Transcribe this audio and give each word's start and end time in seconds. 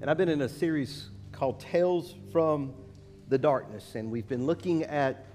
And 0.00 0.08
I've 0.08 0.16
been 0.16 0.28
in 0.28 0.42
a 0.42 0.48
series 0.48 1.08
called 1.32 1.58
Tales 1.58 2.14
from 2.30 2.72
the 3.28 3.36
Darkness, 3.36 3.96
and 3.96 4.12
we've 4.12 4.28
been 4.28 4.46
looking 4.46 4.84
at 4.84 5.26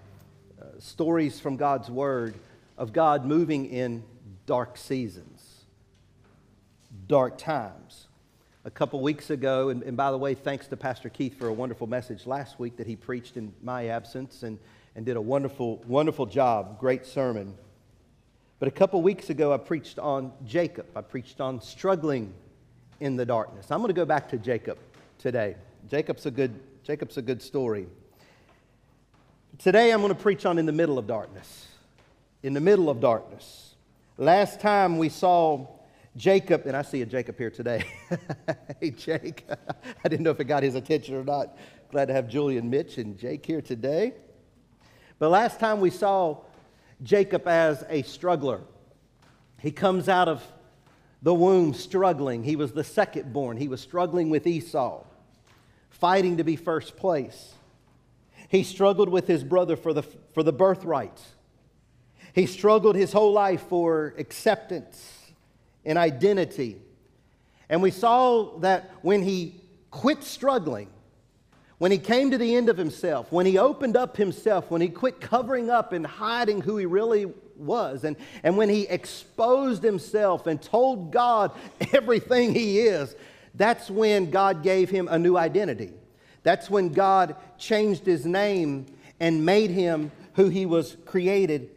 uh, 0.58 0.80
stories 0.80 1.38
from 1.38 1.58
God's 1.58 1.90
Word 1.90 2.36
of 2.78 2.94
God 2.94 3.26
moving 3.26 3.66
in 3.66 4.06
dark 4.46 4.78
seasons, 4.78 5.66
dark 7.08 7.38
times. 7.38 8.08
A 8.64 8.72
couple 8.72 9.02
weeks 9.02 9.30
ago, 9.32 9.68
and, 9.68 9.84
and 9.84 9.98
by 9.98 10.12
the 10.12 10.18
way, 10.18 10.34
thanks 10.34 10.68
to 10.68 10.78
Pastor 10.78 11.10
Keith 11.10 11.38
for 11.38 11.50
a 11.50 11.54
wonderful 11.54 11.86
message 11.86 12.26
last 12.26 12.58
week 12.58 12.78
that 12.78 12.88
he 12.88 12.96
preached 12.96 13.36
in 13.36 13.54
my 13.62 13.88
absence 13.88 14.44
and, 14.44 14.58
and 14.96 15.06
did 15.06 15.18
a 15.18 15.22
wonderful, 15.22 15.84
wonderful 15.88 16.26
job, 16.26 16.80
great 16.80 17.06
sermon. 17.06 17.54
But 18.60 18.70
a 18.70 18.72
couple 18.72 19.02
weeks 19.02 19.30
ago, 19.30 19.52
I 19.54 19.58
preached 19.58 20.00
on 20.00 20.32
Jacob. 20.46 20.86
I 20.96 21.02
preached 21.02 21.42
on 21.42 21.60
struggling 21.60 22.34
in 23.04 23.18
the 23.18 23.26
darkness. 23.26 23.70
I'm 23.70 23.80
going 23.80 23.90
to 23.90 23.94
go 23.94 24.06
back 24.06 24.30
to 24.30 24.38
Jacob 24.38 24.78
today. 25.20 25.58
Jacob's 25.92 26.26
a 26.26 26.32
good, 26.32 26.58
Jacob's 26.86 27.18
a 27.18 27.22
good 27.22 27.42
story. 27.42 27.86
Today 29.58 29.92
I'm 29.92 30.00
going 30.00 30.16
to 30.16 30.20
preach 30.20 30.46
on 30.46 30.58
in 30.58 30.66
the 30.66 30.72
middle 30.72 30.98
of 30.98 31.06
darkness. 31.06 31.68
In 32.44 32.54
the 32.54 32.62
middle 32.62 32.90
of 32.90 33.02
darkness. 33.02 33.76
Last 34.18 34.62
time 34.62 34.98
we 34.98 35.10
saw 35.10 35.68
Jacob, 36.16 36.66
and 36.66 36.78
I 36.78 36.82
see 36.82 37.02
a 37.02 37.06
Jacob 37.06 37.38
here 37.38 37.50
today. 37.50 37.84
hey, 38.80 38.92
Jake. 38.92 39.46
I 40.06 40.08
didn't 40.08 40.24
know 40.24 40.32
if 40.32 40.40
it 40.40 40.46
got 40.46 40.64
his 40.64 40.76
attention 40.76 41.16
or 41.16 41.26
not. 41.26 41.58
Glad 41.92 42.06
to 42.06 42.14
have 42.14 42.30
Julian 42.30 42.70
Mitch 42.70 42.98
and 43.00 43.18
Jake 43.18 43.46
here 43.46 43.62
today. 43.62 44.14
But 45.20 45.28
last 45.28 45.60
time 45.60 45.82
we 45.82 45.90
saw 45.90 46.38
Jacob 47.02 47.50
as 47.50 47.84
a 47.90 48.04
struggler. 48.04 48.62
He 49.60 49.72
comes 49.72 50.08
out 50.08 50.30
of 50.30 50.42
the 51.24 51.34
womb 51.34 51.74
struggling. 51.74 52.44
He 52.44 52.56
was 52.56 52.74
the 52.74 52.84
second 52.84 53.34
born. 53.34 53.58
He 53.58 53.70
was 53.70 53.82
struggling 53.82 54.30
with 54.30 54.46
Esau, 54.46 55.04
fighting 55.90 56.38
to 56.38 56.44
be 56.44 56.58
first 56.58 56.98
place. 56.98 57.54
He 58.50 58.64
struggled 58.64 59.10
with 59.10 59.26
his 59.26 59.44
brother 59.44 59.76
for 59.76 59.94
the, 59.94 60.04
for 60.04 60.44
the 60.44 60.54
birthright. 60.54 61.20
He 62.34 62.46
struggled 62.46 62.96
his 62.96 63.14
whole 63.14 63.32
life 63.32 63.62
for 63.70 64.14
acceptance 64.18 65.32
and 65.86 65.98
identity. 65.98 66.78
And 67.70 67.82
we 67.82 67.90
saw 67.90 68.60
that 68.60 68.92
when 69.02 69.24
he 69.24 69.62
quit 69.92 70.24
struggling, 70.24 70.90
when 71.84 71.92
he 71.92 71.98
came 71.98 72.32
to 72.32 72.38
the 72.38 72.56
end 72.56 72.70
of 72.70 72.78
himself, 72.78 73.30
when 73.30 73.46
he 73.46 73.58
opened 73.58 73.98
up 73.98 74.16
himself, 74.16 74.72
when 74.72 74.80
he 74.80 74.88
quit 74.88 75.20
covering 75.20 75.70
up 75.70 75.92
and 75.92 76.08
hiding 76.08 76.62
who 76.62 76.78
he 76.78 76.86
really 76.86 77.26
was. 77.58 78.06
And, 78.06 78.16
and 78.42 78.56
when 78.56 78.70
he 78.70 78.84
exposed 78.84 79.84
himself 79.84 80.48
and 80.48 80.62
told 80.62 81.12
God 81.12 81.52
everything 81.92 82.56
he 82.56 82.80
is, 82.80 83.14
that's 83.56 83.90
when 83.90 84.32
God 84.32 84.64
gave 84.64 84.90
him 84.90 85.10
a 85.12 85.20
new 85.20 85.36
identity. 85.36 85.92
That's 86.44 86.70
when 86.70 86.88
God 86.94 87.36
changed 87.58 88.06
his 88.06 88.26
name 88.26 88.86
and 89.20 89.46
made 89.46 89.70
him 89.70 90.10
who 90.36 90.48
he 90.48 90.66
was 90.66 90.96
created 91.06 91.70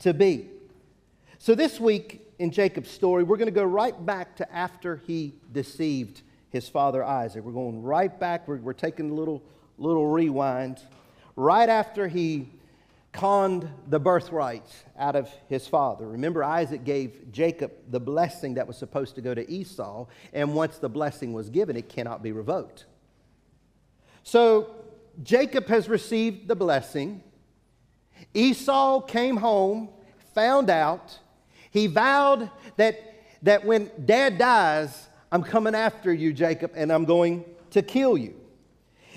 to 0.00 0.12
be. 0.12 0.46
So, 1.38 1.54
this 1.54 1.80
week 1.80 2.20
in 2.38 2.50
Jacob's 2.50 2.90
story, 2.90 3.24
we're 3.24 3.38
going 3.38 3.46
to 3.46 3.50
go 3.50 3.64
right 3.64 4.04
back 4.04 4.36
to 4.36 4.54
after 4.54 5.00
he 5.06 5.32
deceived 5.50 6.20
his 6.54 6.68
father 6.68 7.02
Isaac. 7.04 7.44
We're 7.44 7.52
going 7.52 7.82
right 7.82 8.18
back, 8.18 8.46
we're, 8.46 8.58
we're 8.58 8.72
taking 8.72 9.10
a 9.10 9.14
little, 9.14 9.42
little 9.76 10.06
rewind. 10.06 10.78
Right 11.34 11.68
after 11.68 12.06
he 12.06 12.48
conned 13.12 13.68
the 13.88 13.98
birthright 13.98 14.64
out 14.96 15.16
of 15.16 15.28
his 15.48 15.66
father. 15.66 16.08
Remember, 16.08 16.44
Isaac 16.44 16.84
gave 16.84 17.32
Jacob 17.32 17.72
the 17.90 17.98
blessing 17.98 18.54
that 18.54 18.68
was 18.68 18.76
supposed 18.76 19.16
to 19.16 19.20
go 19.20 19.34
to 19.34 19.48
Esau, 19.50 20.06
and 20.32 20.54
once 20.54 20.78
the 20.78 20.88
blessing 20.88 21.32
was 21.32 21.50
given, 21.50 21.76
it 21.76 21.88
cannot 21.88 22.22
be 22.22 22.30
revoked. 22.30 22.86
So 24.22 24.70
Jacob 25.24 25.66
has 25.66 25.88
received 25.88 26.46
the 26.46 26.56
blessing. 26.56 27.20
Esau 28.32 29.00
came 29.00 29.38
home, 29.38 29.88
found 30.34 30.70
out. 30.70 31.18
He 31.72 31.88
vowed 31.88 32.48
that, 32.76 32.96
that 33.42 33.64
when 33.64 33.90
dad 34.04 34.38
dies, 34.38 35.08
I'm 35.32 35.42
coming 35.42 35.74
after 35.74 36.12
you, 36.12 36.32
Jacob, 36.32 36.72
and 36.74 36.92
I'm 36.92 37.04
going 37.04 37.44
to 37.70 37.82
kill 37.82 38.16
you. 38.16 38.34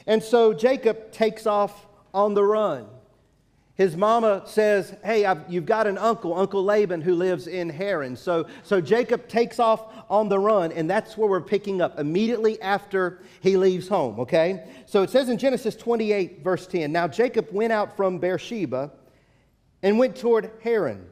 And 0.06 0.24
so 0.24 0.54
Jacob 0.54 1.12
takes 1.12 1.46
off 1.46 1.86
on 2.14 2.34
the 2.34 2.44
run 2.44 2.88
his 3.78 3.96
mama 3.96 4.42
says, 4.46 4.96
Hey, 5.04 5.24
I've, 5.24 5.48
you've 5.48 5.68
got 5.68 5.86
an 5.86 6.00
uncle, 6.00 6.34
Uncle 6.38 6.64
Laban, 6.64 7.00
who 7.00 7.14
lives 7.14 7.46
in 7.46 7.70
Haran. 7.70 8.16
So, 8.16 8.48
so 8.64 8.82
Jacob 8.82 9.28
takes 9.28 9.60
off 9.60 9.94
on 10.10 10.30
the 10.30 10.40
run, 10.40 10.72
and 10.72 10.90
that's 10.90 11.16
where 11.16 11.30
we're 11.30 11.42
picking 11.42 11.80
up 11.80 12.00
immediately 12.00 12.60
after 12.60 13.20
he 13.40 13.56
leaves 13.56 13.88
home, 13.88 14.20
okay? 14.20 14.68
So 14.88 15.04
it 15.04 15.12
says 15.12 15.30
in 15.30 15.38
Genesis 15.38 15.76
28, 15.76 16.44
verse 16.44 16.66
10 16.66 16.92
Now 16.92 17.08
Jacob 17.08 17.50
went 17.52 17.72
out 17.72 17.96
from 17.96 18.18
Beersheba 18.18 18.92
and 19.84 20.00
went 20.00 20.16
toward 20.16 20.50
Haran. 20.64 21.06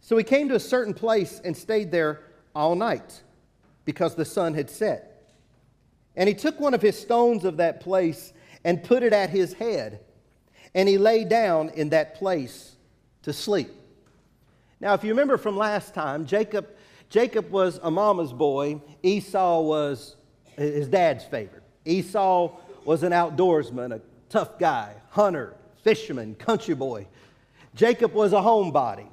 So 0.00 0.16
he 0.16 0.22
came 0.22 0.48
to 0.50 0.54
a 0.54 0.60
certain 0.60 0.94
place 0.94 1.40
and 1.44 1.56
stayed 1.56 1.90
there 1.90 2.20
all 2.54 2.76
night 2.76 3.20
because 3.88 4.14
the 4.14 4.24
sun 4.26 4.52
had 4.52 4.68
set. 4.68 5.32
And 6.14 6.28
he 6.28 6.34
took 6.34 6.60
one 6.60 6.74
of 6.74 6.82
his 6.82 7.00
stones 7.00 7.46
of 7.46 7.56
that 7.56 7.80
place 7.80 8.34
and 8.62 8.84
put 8.84 9.02
it 9.02 9.14
at 9.14 9.30
his 9.30 9.54
head 9.54 10.00
and 10.74 10.86
he 10.86 10.98
lay 10.98 11.24
down 11.24 11.70
in 11.70 11.88
that 11.88 12.16
place 12.16 12.76
to 13.22 13.32
sleep. 13.32 13.70
Now, 14.78 14.92
if 14.92 15.04
you 15.04 15.08
remember 15.08 15.38
from 15.38 15.56
last 15.56 15.94
time, 15.94 16.26
Jacob, 16.26 16.68
Jacob 17.08 17.50
was 17.50 17.80
a 17.82 17.90
mama's 17.90 18.34
boy, 18.34 18.82
Esau 19.02 19.62
was 19.62 20.16
his 20.58 20.86
dad's 20.88 21.24
favorite. 21.24 21.62
Esau 21.86 22.58
was 22.84 23.04
an 23.04 23.12
outdoorsman, 23.12 23.94
a 23.94 24.02
tough 24.28 24.58
guy, 24.58 24.92
hunter, 25.08 25.56
fisherman, 25.82 26.34
country 26.34 26.74
boy. 26.74 27.06
Jacob 27.74 28.12
was 28.12 28.34
a 28.34 28.36
homebody. 28.36 29.08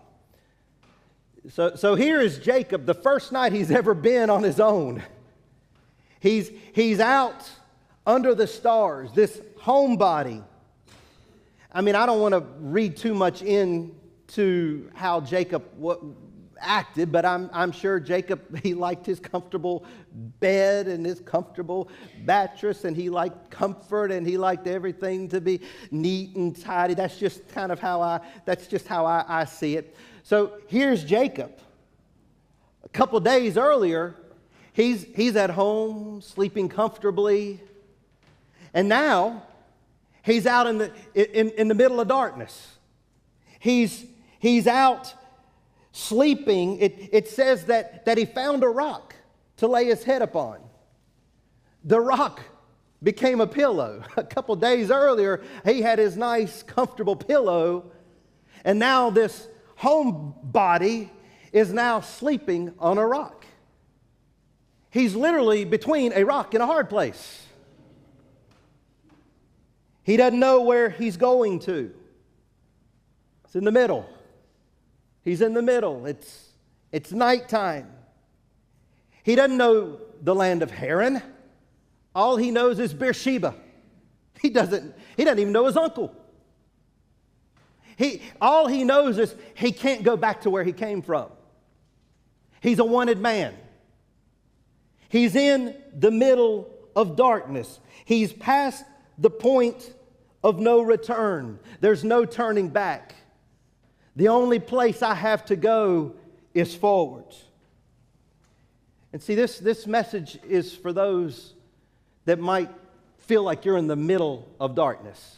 So, 1.50 1.76
so 1.76 1.96
here 1.96 2.22
is 2.22 2.40
Jacob, 2.40 2.86
the 2.86 2.94
first 2.94 3.32
night 3.32 3.54
he's 3.54 3.72
ever 3.72 3.94
been 3.94 4.30
on 4.30 4.44
his 4.44 4.60
own. 4.60 5.04
He's, 6.20 6.52
he's 6.74 7.00
out 7.00 7.50
under 8.06 8.34
the 8.34 8.48
stars, 8.48 9.12
this 9.14 9.40
homebody 9.60 10.44
I 11.76 11.82
mean, 11.82 11.96
I 11.96 12.06
don't 12.06 12.22
want 12.22 12.32
to 12.32 12.40
read 12.62 12.96
too 12.96 13.14
much 13.14 13.42
into 13.42 14.90
how 14.94 15.20
Jacob 15.20 15.66
acted, 16.58 17.12
but 17.12 17.26
I'm, 17.26 17.50
I'm 17.52 17.74
sure 17.74 18.00
Jacob, 18.00 18.60
he 18.64 18.74
liked 18.74 19.06
his 19.06 19.20
comfortable 19.20 19.84
bed 20.40 20.88
and 20.88 21.06
his 21.06 21.20
comfortable 21.20 21.90
mattress, 22.24 22.86
and 22.86 22.96
he 22.96 23.10
liked 23.10 23.52
comfort, 23.52 24.10
and 24.14 24.26
he 24.26 24.38
liked 24.38 24.68
everything 24.68 25.28
to 25.28 25.42
be 25.42 25.60
neat 25.92 26.38
and 26.38 26.58
tidy. 26.58 26.94
That's 26.94 27.18
just 27.18 27.46
kind 27.50 27.74
of 27.74 27.80
how 27.82 28.02
I, 28.02 28.22
that's 28.46 28.68
just 28.68 28.88
how 28.88 29.06
I, 29.06 29.26
I 29.28 29.44
see 29.44 29.76
it. 29.76 29.98
So 30.26 30.58
here's 30.68 31.04
Jacob. 31.04 31.58
A 32.84 32.90
couple 32.90 33.20
days 33.22 33.58
earlier, 33.58 34.16
he's, 34.74 35.06
he's 35.16 35.38
at 35.38 35.52
home, 35.52 36.22
sleeping 36.22 36.68
comfortably, 36.68 37.62
and 38.74 38.90
now 38.90 39.44
He's 40.26 40.48
out 40.48 40.66
in 40.66 40.80
the, 40.80 40.92
in, 41.14 41.52
in 41.52 41.68
the 41.68 41.76
middle 41.76 42.00
of 42.00 42.08
darkness. 42.08 42.78
He's, 43.60 44.06
he's 44.40 44.66
out 44.66 45.14
sleeping. 45.92 46.80
It, 46.80 47.10
it 47.12 47.28
says 47.28 47.66
that, 47.66 48.06
that 48.06 48.18
he 48.18 48.26
found 48.26 48.64
a 48.64 48.68
rock 48.68 49.14
to 49.58 49.68
lay 49.68 49.86
his 49.86 50.04
head 50.04 50.24
upon. 50.24 50.62
The 51.84 52.02
rock 52.02 52.42
became 53.04 53.40
a 53.40 53.46
pillow. 53.46 54.02
A 54.18 54.24
couple 54.24 54.56
days 54.56 54.90
earlier, 54.90 55.44
he 55.64 55.84
had 55.84 56.00
his 56.00 56.18
nice, 56.18 56.64
comfortable 56.64 57.16
pillow, 57.16 57.92
and 58.64 58.80
now 58.80 59.12
this 59.12 59.48
homebody 59.80 61.10
is 61.52 61.72
now 61.72 62.02
sleeping 62.02 62.74
on 62.80 62.98
a 62.98 63.06
rock. 63.06 63.46
He's 64.90 65.16
literally 65.16 65.66
between 65.66 66.14
a 66.14 66.24
rock 66.24 66.54
and 66.54 66.64
a 66.64 66.66
hard 66.66 66.90
place. 66.90 67.46
He 70.04 70.18
doesn't 70.18 70.40
know 70.40 70.62
where 70.62 70.90
he's 70.90 71.18
going 71.18 71.60
to. 71.62 71.94
It's 73.44 73.56
in 73.56 73.64
the 73.64 73.72
middle. 73.72 74.08
He's 75.24 75.42
in 75.42 75.54
the 75.54 75.62
middle. 75.62 76.06
It's, 76.06 76.50
it's 76.92 77.12
nighttime. 77.12 77.92
He 79.24 79.36
doesn't 79.36 79.58
know 79.58 80.00
the 80.22 80.36
land 80.36 80.62
of 80.62 80.72
Haran. 80.72 81.22
All 82.14 82.38
he 82.38 82.52
knows 82.52 82.80
is 82.80 82.94
Beersheba. 82.94 83.56
He 84.40 84.50
doesn't, 84.50 84.94
he 85.18 85.24
doesn't 85.24 85.40
even 85.40 85.52
know 85.52 85.66
his 85.66 85.76
uncle. 85.76 86.16
He, 87.98 88.22
all 88.42 88.68
he 88.68 88.84
knows 88.84 89.18
is 89.18 89.34
he 89.54 89.72
can't 89.72 90.04
go 90.04 90.18
back 90.18 90.42
to 90.42 90.50
where 90.50 90.64
he 90.64 90.74
came 90.74 91.02
from. 91.02 91.30
He's 92.62 92.80
a 92.80 92.86
wanted 92.86 93.20
man. 93.20 93.56
He's 95.08 95.36
in 95.36 95.76
the 95.94 96.12
middle 96.12 96.70
of 96.96 97.16
darkness. 97.16 97.80
He's 98.04 98.34
past 98.34 98.84
the 99.18 99.30
point 99.30 99.94
of 100.44 100.60
no 100.60 100.82
return. 100.82 101.60
There's 101.80 102.04
no 102.04 102.26
turning 102.26 102.70
back. 102.70 103.16
The 104.16 104.30
only 104.30 104.60
place 104.60 105.02
I 105.02 105.14
have 105.14 105.46
to 105.46 105.56
go 105.56 106.16
is 106.54 106.74
forward. 106.74 107.26
And 109.14 109.22
see, 109.22 109.36
this, 109.36 109.60
this 109.60 109.88
message 109.88 110.38
is 110.48 110.74
for 110.74 110.92
those 110.92 111.54
that 112.26 112.40
might 112.40 112.70
feel 113.20 113.44
like 113.44 113.66
you're 113.66 113.78
in 113.78 113.88
the 113.88 113.96
middle 113.96 114.48
of 114.60 114.76
darkness. 114.76 115.38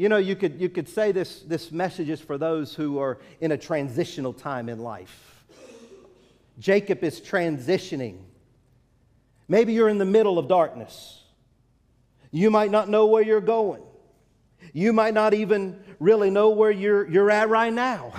You 0.00 0.08
know, 0.08 0.16
you 0.16 0.34
could, 0.34 0.58
you 0.58 0.70
could 0.70 0.88
say 0.88 1.12
this, 1.12 1.40
this 1.42 1.70
message 1.70 2.08
is 2.08 2.22
for 2.22 2.38
those 2.38 2.74
who 2.74 2.98
are 3.00 3.18
in 3.38 3.52
a 3.52 3.58
transitional 3.58 4.32
time 4.32 4.70
in 4.70 4.78
life. 4.78 5.44
Jacob 6.58 7.04
is 7.04 7.20
transitioning. 7.20 8.16
Maybe 9.46 9.74
you're 9.74 9.90
in 9.90 9.98
the 9.98 10.06
middle 10.06 10.38
of 10.38 10.48
darkness. 10.48 11.22
You 12.30 12.50
might 12.50 12.70
not 12.70 12.88
know 12.88 13.08
where 13.08 13.22
you're 13.22 13.42
going. 13.42 13.82
You 14.72 14.94
might 14.94 15.12
not 15.12 15.34
even 15.34 15.78
really 15.98 16.30
know 16.30 16.48
where 16.48 16.70
you're, 16.70 17.06
you're 17.06 17.30
at 17.30 17.50
right 17.50 17.70
now. 17.70 18.14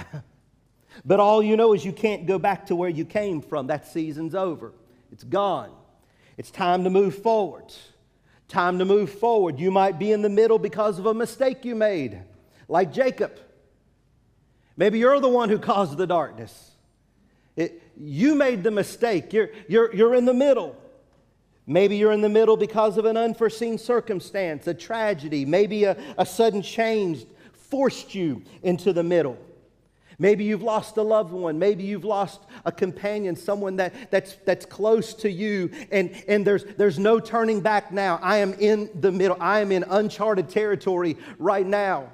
but 1.04 1.20
all 1.20 1.42
you 1.42 1.58
know 1.58 1.74
is 1.74 1.84
you 1.84 1.94
can't 1.94 2.28
go 2.28 2.38
back 2.38 2.68
to 2.68 2.76
where 2.76 2.92
you 2.92 3.06
came 3.06 3.42
from. 3.42 3.66
That 3.66 3.88
season's 3.88 4.36
over, 4.36 4.72
it's 5.12 5.24
gone. 5.24 5.72
It's 6.38 6.52
time 6.52 6.84
to 6.84 6.92
move 6.92 7.24
forward. 7.24 7.74
Time 8.52 8.80
to 8.80 8.86
move 8.86 9.10
forward. 9.10 9.62
You 9.62 9.72
might 9.72 9.98
be 9.98 10.12
in 10.12 10.22
the 10.22 10.28
middle 10.28 10.60
because 10.60 11.00
of 11.00 11.06
a 11.06 11.14
mistake 11.14 11.64
you 11.64 11.74
made, 11.74 12.22
like 12.68 12.92
Jacob. 12.92 13.40
Maybe 14.76 15.00
you're 15.00 15.22
the 15.22 15.30
one 15.30 15.48
who 15.48 15.58
caused 15.58 15.98
the 15.98 16.06
darkness. 16.06 16.72
It, 17.56 17.82
you 17.98 18.36
made 18.36 18.62
the 18.62 18.70
mistake. 18.70 19.32
You're, 19.32 19.52
you're, 19.70 19.96
you're 19.96 20.16
in 20.16 20.26
the 20.26 20.34
middle. 20.34 20.76
Maybe 21.66 21.96
you're 21.96 22.12
in 22.12 22.20
the 22.20 22.28
middle 22.28 22.58
because 22.58 22.98
of 22.98 23.06
an 23.06 23.16
unforeseen 23.16 23.78
circumstance, 23.78 24.68
a 24.68 24.74
tragedy. 24.74 25.46
Maybe 25.46 25.86
a, 25.86 25.96
a 26.18 26.26
sudden 26.26 26.62
change 26.62 27.26
forced 27.54 28.14
you 28.14 28.44
into 28.64 28.92
the 28.92 29.04
middle. 29.04 29.38
Maybe 30.22 30.44
you've 30.44 30.62
lost 30.62 30.98
a 30.98 31.02
loved 31.02 31.34
one. 31.34 31.58
Maybe 31.58 31.84
you've 31.84 32.06
lost 32.06 32.42
a 32.64 32.72
companion, 32.72 33.36
someone 33.36 33.78
that, 33.78 34.12
that's, 34.12 34.36
that's 34.46 34.68
close 34.68 35.16
to 35.16 35.32
you, 35.32 35.72
and, 35.92 36.12
and 36.28 36.46
there's, 36.46 36.64
there's 36.64 37.00
no 37.00 37.20
turning 37.20 37.60
back 37.60 37.92
now. 37.92 38.20
I 38.22 38.38
am 38.38 38.54
in 38.54 38.92
the 38.94 39.12
middle. 39.12 39.36
I 39.40 39.62
am 39.62 39.72
in 39.72 39.84
uncharted 39.90 40.48
territory 40.48 41.18
right 41.40 41.66
now. 41.66 42.12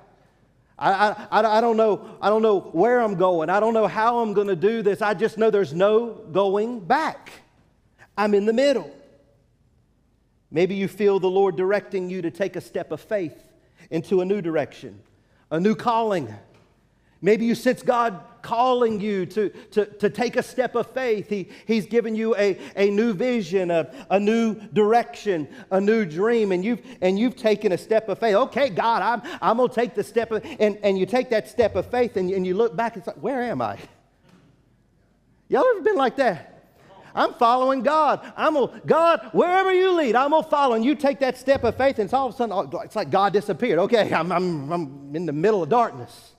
I, 0.79 1.27
I, 1.31 1.57
I, 1.57 1.59
don't 1.59 1.75
know, 1.75 2.17
I 2.21 2.29
don't 2.29 2.41
know 2.41 2.61
where 2.61 3.01
I'm 3.01 3.15
going. 3.15 3.49
I 3.49 3.59
don't 3.59 3.73
know 3.73 3.87
how 3.87 4.19
I'm 4.19 4.31
going 4.31 4.47
to 4.47 4.55
do 4.55 4.81
this. 4.81 5.01
I 5.01 5.13
just 5.13 5.37
know 5.37 5.49
there's 5.49 5.73
no 5.73 6.11
going 6.31 6.79
back. 6.79 7.29
I'm 8.17 8.33
in 8.33 8.45
the 8.45 8.53
middle. 8.53 8.89
Maybe 10.49 10.75
you 10.75 10.87
feel 10.87 11.19
the 11.19 11.29
Lord 11.29 11.57
directing 11.57 12.09
you 12.09 12.21
to 12.21 12.31
take 12.31 12.55
a 12.55 12.61
step 12.61 12.93
of 12.93 13.01
faith 13.01 13.35
into 13.91 14.21
a 14.21 14.25
new 14.25 14.41
direction, 14.41 15.01
a 15.51 15.59
new 15.59 15.75
calling 15.75 16.33
Maybe 17.21 17.45
you 17.45 17.55
sense 17.55 17.81
God 17.81 18.21
calling 18.43 19.01
you 19.01 19.25
to, 19.25 19.49
to, 19.71 19.85
to 19.85 20.09
take 20.09 20.35
a 20.37 20.43
step 20.43 20.75
of 20.75 20.87
faith. 20.91 21.27
He, 21.27 21.49
he's 21.65 21.85
given 21.85 22.15
you 22.15 22.35
a, 22.35 22.57
a 22.75 22.89
new 22.89 23.13
vision, 23.13 23.71
a, 23.71 23.91
a 24.09 24.19
new 24.19 24.55
direction, 24.55 25.47
a 25.71 25.81
new 25.81 26.05
dream, 26.05 26.51
and 26.51 26.63
you've, 26.63 26.81
and 27.01 27.17
you've 27.17 27.35
taken 27.35 27.71
a 27.71 27.77
step 27.77 28.07
of 28.07 28.19
faith. 28.19 28.35
Okay, 28.35 28.69
God, 28.69 29.01
I'm, 29.01 29.39
I'm 29.41 29.57
going 29.57 29.69
to 29.69 29.75
take 29.75 29.95
the 29.95 30.03
step 30.03 30.31
of, 30.31 30.45
and, 30.59 30.77
and 30.83 30.97
you 30.97 31.05
take 31.05 31.29
that 31.31 31.49
step 31.49 31.75
of 31.75 31.89
faith 31.89 32.15
and, 32.17 32.29
and 32.31 32.45
you 32.45 32.55
look 32.55 32.75
back 32.75 32.95
it's 32.95 33.07
like, 33.07 33.17
where 33.17 33.41
am 33.41 33.61
I? 33.61 33.77
Y'all 35.49 35.65
ever 35.65 35.81
been 35.81 35.95
like 35.95 36.17
that? 36.17 36.53
I'm 37.15 37.33
following 37.33 37.81
God. 37.81 38.31
I'm 38.37 38.53
gonna, 38.53 38.81
God, 38.85 39.29
wherever 39.31 39.73
you 39.73 39.91
lead, 39.93 40.15
I'm 40.15 40.29
gonna 40.29 40.47
follow. 40.47 40.75
And 40.75 40.85
you 40.85 40.93
take 40.93 41.19
that 41.19 41.35
step 41.35 41.63
of 41.63 41.75
faith, 41.75 41.97
and 41.97 42.05
it's 42.05 42.13
all 42.13 42.27
of 42.27 42.35
a 42.35 42.37
sudden, 42.37 42.53
oh, 42.53 42.79
it's 42.81 42.95
like 42.95 43.09
God 43.09 43.33
disappeared. 43.33 43.79
Okay, 43.79 44.13
I'm, 44.13 44.31
I'm, 44.31 44.71
I'm 44.71 45.15
in 45.15 45.25
the 45.25 45.33
middle 45.33 45.63
of 45.63 45.69
darkness. 45.69 46.35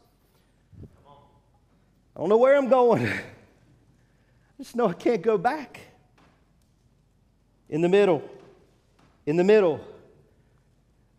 I 2.18 2.20
don't 2.20 2.30
know 2.30 2.36
where 2.36 2.56
I'm 2.56 2.68
going. 2.68 3.06
I 3.06 3.20
just 4.58 4.74
know 4.74 4.88
I 4.88 4.92
can't 4.92 5.22
go 5.22 5.38
back. 5.38 5.78
In 7.68 7.80
the 7.80 7.88
middle, 7.88 8.28
in 9.24 9.36
the 9.36 9.44
middle, 9.44 9.80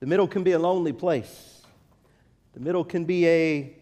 the 0.01 0.05
middle 0.05 0.27
can 0.27 0.43
be 0.43 0.51
a 0.51 0.59
lonely 0.59 0.91
place. 0.91 1.61
The 2.53 2.59
middle 2.59 2.83
can 2.83 3.05
be 3.05 3.25
a 3.27 3.77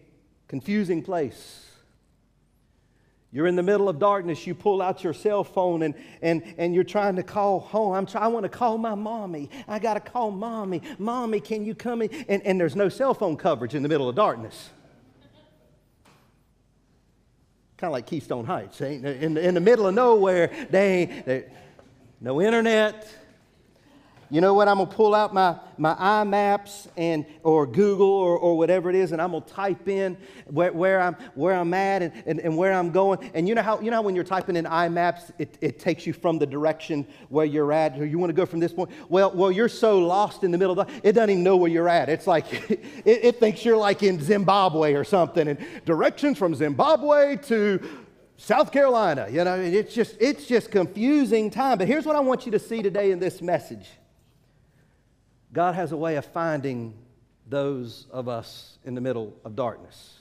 confusing 0.46 1.02
place. 1.02 1.64
You're 3.32 3.48
in 3.48 3.56
the 3.56 3.64
middle 3.64 3.88
of 3.88 3.98
darkness, 3.98 4.46
you 4.46 4.54
pull 4.54 4.80
out 4.80 5.02
your 5.02 5.12
cell 5.12 5.42
phone 5.42 5.82
and, 5.82 5.94
and, 6.22 6.54
and 6.56 6.72
you're 6.72 6.84
trying 6.84 7.16
to 7.16 7.24
call 7.24 7.58
home. 7.58 7.94
I'm 7.94 8.06
try, 8.06 8.20
I 8.20 8.28
want 8.28 8.44
to 8.44 8.48
call 8.48 8.78
my 8.78 8.94
mommy. 8.94 9.50
I 9.66 9.80
got 9.80 9.94
to 9.94 10.00
call 10.00 10.30
mommy. 10.30 10.82
Mommy, 10.98 11.40
can 11.40 11.64
you 11.64 11.74
come 11.74 12.00
in? 12.00 12.10
And, 12.28 12.42
and 12.44 12.60
there's 12.60 12.76
no 12.76 12.88
cell 12.88 13.12
phone 13.12 13.36
coverage 13.36 13.74
in 13.74 13.82
the 13.82 13.88
middle 13.88 14.08
of 14.08 14.14
darkness 14.14 14.70
kind 17.78 17.88
of 17.88 17.92
like 17.92 18.06
Keystone 18.06 18.44
Heights, 18.44 18.82
ain't 18.82 19.06
in, 19.06 19.36
in 19.36 19.54
the 19.54 19.60
middle 19.60 19.86
of 19.86 19.94
nowhere. 19.94 20.50
They, 20.68 21.22
they 21.24 21.44
no 22.20 22.42
internet, 22.42 23.08
you 24.30 24.40
know 24.40 24.52
what? 24.52 24.68
I'm 24.68 24.76
going 24.76 24.88
to 24.88 24.94
pull 24.94 25.14
out 25.14 25.32
my, 25.32 25.56
my 25.78 25.94
iMaps 25.94 26.88
and, 26.96 27.24
or 27.42 27.66
Google 27.66 28.10
or, 28.10 28.36
or 28.36 28.58
whatever 28.58 28.90
it 28.90 28.96
is, 28.96 29.12
and 29.12 29.22
I'm 29.22 29.30
going 29.30 29.42
to 29.42 29.48
type 29.48 29.88
in 29.88 30.18
where, 30.46 30.72
where, 30.72 31.00
I'm, 31.00 31.14
where 31.34 31.54
I'm 31.54 31.72
at 31.72 32.02
and, 32.02 32.12
and, 32.26 32.40
and 32.40 32.56
where 32.56 32.72
I'm 32.72 32.90
going. 32.90 33.30
And 33.32 33.48
you 33.48 33.54
know 33.54 33.62
how, 33.62 33.80
you 33.80 33.90
know 33.90 33.96
how 33.96 34.02
when 34.02 34.14
you're 34.14 34.24
typing 34.24 34.56
in 34.56 34.66
iMaps, 34.66 35.30
it, 35.38 35.56
it 35.60 35.78
takes 35.78 36.06
you 36.06 36.12
from 36.12 36.38
the 36.38 36.46
direction 36.46 37.06
where 37.30 37.46
you're 37.46 37.72
at, 37.72 37.98
or 37.98 38.04
you 38.04 38.18
want 38.18 38.30
to 38.30 38.34
go 38.34 38.44
from 38.44 38.60
this 38.60 38.72
point? 38.72 38.90
Well, 39.08 39.32
well, 39.34 39.50
you're 39.50 39.68
so 39.68 39.98
lost 39.98 40.44
in 40.44 40.50
the 40.50 40.58
middle 40.58 40.78
of 40.78 40.86
the, 40.86 41.08
it 41.08 41.12
doesn't 41.12 41.30
even 41.30 41.42
know 41.42 41.56
where 41.56 41.70
you're 41.70 41.88
at. 41.88 42.08
It's 42.08 42.26
like, 42.26 42.70
it, 42.70 42.80
it 43.06 43.40
thinks 43.40 43.64
you're 43.64 43.76
like 43.76 44.02
in 44.02 44.20
Zimbabwe 44.20 44.92
or 44.94 45.04
something, 45.04 45.48
and 45.48 45.58
directions 45.86 46.36
from 46.36 46.54
Zimbabwe 46.54 47.36
to 47.36 47.80
South 48.36 48.72
Carolina. 48.72 49.26
You 49.30 49.44
know, 49.44 49.58
it's 49.58 49.94
just, 49.94 50.16
it's 50.20 50.46
just 50.46 50.70
confusing 50.70 51.50
time. 51.50 51.78
But 51.78 51.88
here's 51.88 52.06
what 52.06 52.16
I 52.16 52.20
want 52.20 52.46
you 52.46 52.52
to 52.52 52.58
see 52.58 52.82
today 52.82 53.10
in 53.10 53.18
this 53.18 53.42
message. 53.42 53.86
God 55.52 55.74
has 55.74 55.92
a 55.92 55.96
way 55.96 56.16
of 56.16 56.26
finding 56.26 56.94
those 57.48 58.06
of 58.10 58.28
us 58.28 58.78
in 58.84 58.94
the 58.94 59.00
middle 59.00 59.34
of 59.44 59.56
darkness. 59.56 60.18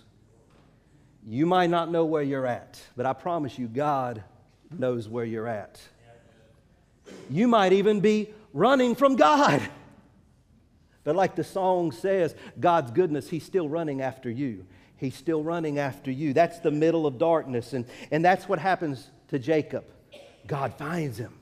You 1.28 1.46
might 1.46 1.70
not 1.70 1.92
know 1.92 2.06
where 2.06 2.24
you're 2.24 2.46
at, 2.46 2.82
but 2.96 3.06
I 3.06 3.14
promise 3.14 3.60
you, 3.60 3.68
God 3.68 4.24
knows 4.72 5.10
where 5.10 5.26
you're 5.26 5.48
at. 5.48 5.80
You 7.30 7.48
might 7.48 7.74
even 7.74 8.00
be 8.00 8.34
running 8.54 8.96
from 8.96 9.16
God. 9.16 9.62
But 11.04 11.16
like 11.16 11.36
the 11.36 11.44
song 11.44 11.92
says, 11.92 12.36
God's 12.60 12.92
goodness, 12.92 13.30
He's 13.30 13.44
still 13.44 13.70
running 13.70 14.02
after 14.02 14.30
you. 14.30 14.66
He's 14.98 15.16
still 15.16 15.44
running 15.44 15.80
after 15.80 16.12
you. 16.12 16.34
That's 16.34 16.60
the 16.60 16.72
middle 16.72 17.06
of 17.06 17.18
darkness. 17.18 17.74
And, 17.74 17.86
and 18.12 18.26
that's 18.26 18.50
what 18.50 18.60
happens 18.60 19.10
to 19.30 19.38
Jacob. 19.38 19.86
God 20.48 20.74
finds 20.74 21.18
him. 21.18 21.34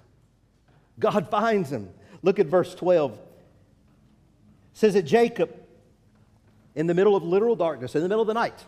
God 0.99 1.29
finds 1.29 1.71
him. 1.71 1.89
Look 2.21 2.39
at 2.39 2.47
verse 2.47 2.75
12 2.75 3.17
says 4.75 4.93
that 4.93 5.03
Jacob, 5.03 5.55
in 6.75 6.85
the 6.85 6.93
middle 6.93 7.15
of 7.15 7.23
literal 7.23 7.55
darkness, 7.55 7.95
in 7.95 8.03
the 8.03 8.09
middle 8.09 8.21
of 8.21 8.27
the 8.27 8.33
night, 8.33 8.65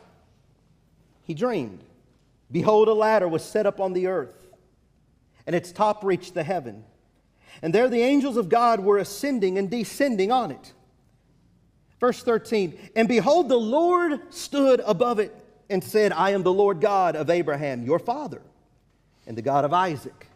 he 1.24 1.34
dreamed. 1.34 1.84
Behold, 2.50 2.88
a 2.88 2.94
ladder 2.94 3.28
was 3.28 3.44
set 3.44 3.66
up 3.66 3.82
on 3.82 3.92
the 3.92 4.08
earth, 4.08 4.48
and 5.46 5.54
its 5.56 5.74
top 5.74 6.04
reached 6.06 6.34
the 6.34 6.44
heaven. 6.44 6.86
And 7.62 7.76
there 7.76 7.90
the 7.90 8.02
angels 8.02 8.38
of 8.38 8.48
God 8.48 8.80
were 8.80 8.98
ascending 8.98 9.58
and 9.58 9.70
descending 9.70 10.32
on 10.32 10.52
it. 10.52 10.74
Verse 12.00 12.24
13, 12.24 12.78
and 12.96 13.08
behold, 13.08 13.50
the 13.50 13.60
Lord 13.60 14.34
stood 14.34 14.82
above 14.86 15.20
it 15.20 15.36
and 15.70 15.84
said, 15.84 16.14
I 16.14 16.30
am 16.30 16.44
the 16.44 16.54
Lord 16.54 16.80
God 16.80 17.18
of 17.18 17.30
Abraham, 17.30 17.84
your 17.84 18.00
father, 18.00 18.42
and 19.26 19.38
the 19.38 19.42
God 19.42 19.66
of 19.66 19.74
Isaac. 19.74 20.28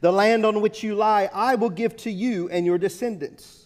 The 0.00 0.12
land 0.12 0.46
on 0.46 0.62
which 0.62 0.82
you 0.82 0.94
lie, 0.94 1.28
I 1.34 1.56
will 1.56 1.68
give 1.68 1.94
to 1.98 2.10
you 2.10 2.48
and 2.48 2.64
your 2.64 2.78
descendants. 2.78 3.61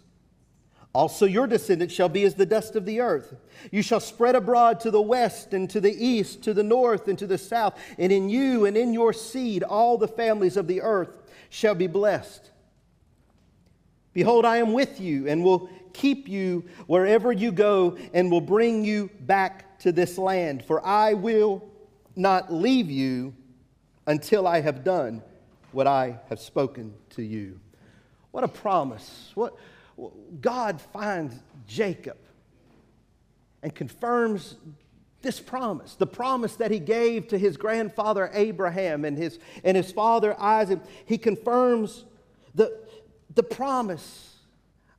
Also, 0.97 1.26
your 1.26 1.47
descendants 1.47 1.93
shall 1.93 2.09
be 2.09 2.25
as 2.25 2.37
the 2.37 2.47
dust 2.47 2.75
of 2.75 2.87
the 2.87 3.00
earth. 3.00 3.37
You 3.71 3.83
shall 3.83 4.00
spread 4.00 4.35
abroad 4.35 4.81
to 4.81 4.91
the 4.91 5.03
west 5.03 5.53
and 5.53 5.69
to 5.69 5.79
the 5.79 5.93
east, 5.93 6.43
to 6.45 6.55
the 6.55 6.62
north 6.62 7.07
and 7.07 7.19
to 7.19 7.26
the 7.26 7.37
south. 7.37 7.79
And 7.99 8.11
in 8.11 8.31
you 8.31 8.65
and 8.65 8.79
in 8.79 8.95
your 8.95 9.12
seed, 9.12 9.62
all 9.62 9.99
the 9.99 10.09
families 10.09 10.57
of 10.57 10.67
the 10.67 10.81
earth 10.81 11.19
shall 11.50 11.75
be 11.75 11.87
blessed. 11.87 12.50
Behold, 14.15 14.47
I 14.47 14.57
am 14.57 14.73
with 14.73 14.99
you 14.99 15.29
and 15.29 15.45
will 15.45 15.69
keep 15.93 16.29
you 16.29 16.65
wherever 16.87 17.31
you 17.31 17.53
go 17.53 17.99
and 18.15 18.31
will 18.31 18.41
bring 18.41 18.83
you 18.83 19.11
back 19.21 19.79
to 19.81 19.93
this 19.93 20.17
land. 20.17 20.65
For 20.65 20.83
I 20.83 21.12
will 21.12 21.62
not 22.17 22.50
leave 22.50 22.91
you 22.91 23.35
until 24.07 24.47
I 24.47 24.62
have 24.62 24.83
done 24.83 25.23
what 25.73 25.87
I 25.87 26.21
have 26.31 26.41
spoken 26.41 26.95
to 27.11 27.23
you. 27.23 27.61
What 28.31 28.45
a 28.45 28.49
promise. 28.49 29.33
What 29.35 29.55
God 30.41 30.81
finds 30.81 31.35
Jacob 31.67 32.19
and 33.62 33.75
confirms 33.75 34.57
this 35.23 35.41
promise, 35.41 35.95
the 35.97 36.07
promise 36.07 36.57
that 36.57 36.71
he 36.71 36.79
gave 36.79 37.29
to 37.29 37.38
his 37.38 37.57
grandfather 37.57 38.31
Abraham 38.33 39.05
and 39.05 39.17
his, 39.17 39.38
and 39.65 39.76
his 39.76 39.91
father 39.91 40.38
Isaac. 40.41 40.81
He 41.05 41.19
confirms 41.19 42.05
the, 42.55 42.79
the 43.35 43.43
promise 43.43 44.35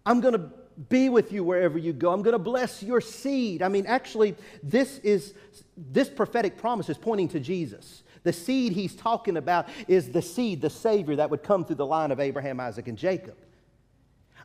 I'm 0.05 0.21
going 0.21 0.33
to 0.33 0.51
be 0.89 1.09
with 1.09 1.31
you 1.31 1.43
wherever 1.43 1.77
you 1.77 1.93
go. 1.93 2.11
I'm 2.11 2.21
going 2.21 2.33
to 2.33 2.39
bless 2.39 2.83
your 2.83 3.01
seed. 3.01 3.61
I 3.61 3.67
mean, 3.67 3.85
actually, 3.85 4.35
this 4.61 4.99
is 4.99 5.33
this 5.75 6.09
prophetic 6.09 6.57
promise 6.57 6.89
is 6.89 6.97
pointing 6.97 7.29
to 7.29 7.39
Jesus. 7.39 8.03
The 8.23 8.33
seed 8.33 8.73
he's 8.73 8.95
talking 8.95 9.37
about 9.37 9.69
is 9.87 10.09
the 10.09 10.21
seed, 10.21 10.61
the 10.61 10.69
Savior 10.69 11.15
that 11.15 11.29
would 11.29 11.43
come 11.43 11.63
through 11.65 11.77
the 11.77 11.85
line 11.85 12.11
of 12.11 12.19
Abraham, 12.19 12.59
Isaac, 12.59 12.87
and 12.87 12.97
Jacob. 12.97 13.35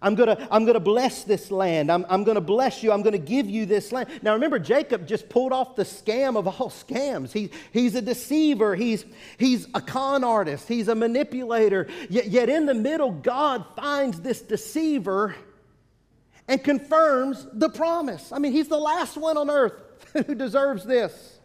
I'm 0.02 0.16
going 0.16 0.37
to 0.37 0.49
I'm 0.50 0.66
to 0.66 0.80
bless 0.80 1.23
this 1.23 1.50
land. 1.50 1.90
I'm, 1.90 2.04
I'm 2.09 2.25
going 2.25 2.35
to 2.35 2.40
bless 2.40 2.82
you. 2.82 2.90
I'm 2.92 3.02
going 3.02 3.12
to 3.12 3.18
give 3.18 3.49
you 3.49 3.64
this 3.64 3.92
land. 3.92 4.11
Now, 4.21 4.35
remember, 4.35 4.59
Jacob 4.59 5.06
just 5.06 5.28
pulled 5.28 5.52
off 5.52 5.76
the 5.76 5.85
scam 5.85 6.37
of 6.37 6.47
all 6.47 6.71
scams. 6.88 7.32
He, 7.32 7.50
he's 7.73 7.94
a 7.94 8.02
deceiver, 8.02 8.75
he's, 8.75 9.04
he's 9.38 9.68
a 9.75 9.80
con 9.80 10.25
artist, 10.25 10.68
he's 10.68 10.88
a 10.88 10.94
manipulator. 10.94 11.88
Yet, 12.11 12.26
yet, 12.28 12.49
in 12.49 12.66
the 12.66 12.75
middle, 12.75 13.12
God 13.12 13.64
finds 13.76 14.21
this 14.21 14.42
deceiver 14.42 15.35
and 16.49 16.62
confirms 16.62 17.47
the 17.52 17.68
promise. 17.68 18.32
I 18.32 18.38
mean, 18.38 18.52
he's 18.52 18.68
the 18.68 18.78
last 18.78 19.16
one 19.16 19.37
on 19.37 19.49
earth 19.49 19.75
who 20.26 20.35
deserves 20.35 20.85
this. 20.85 21.38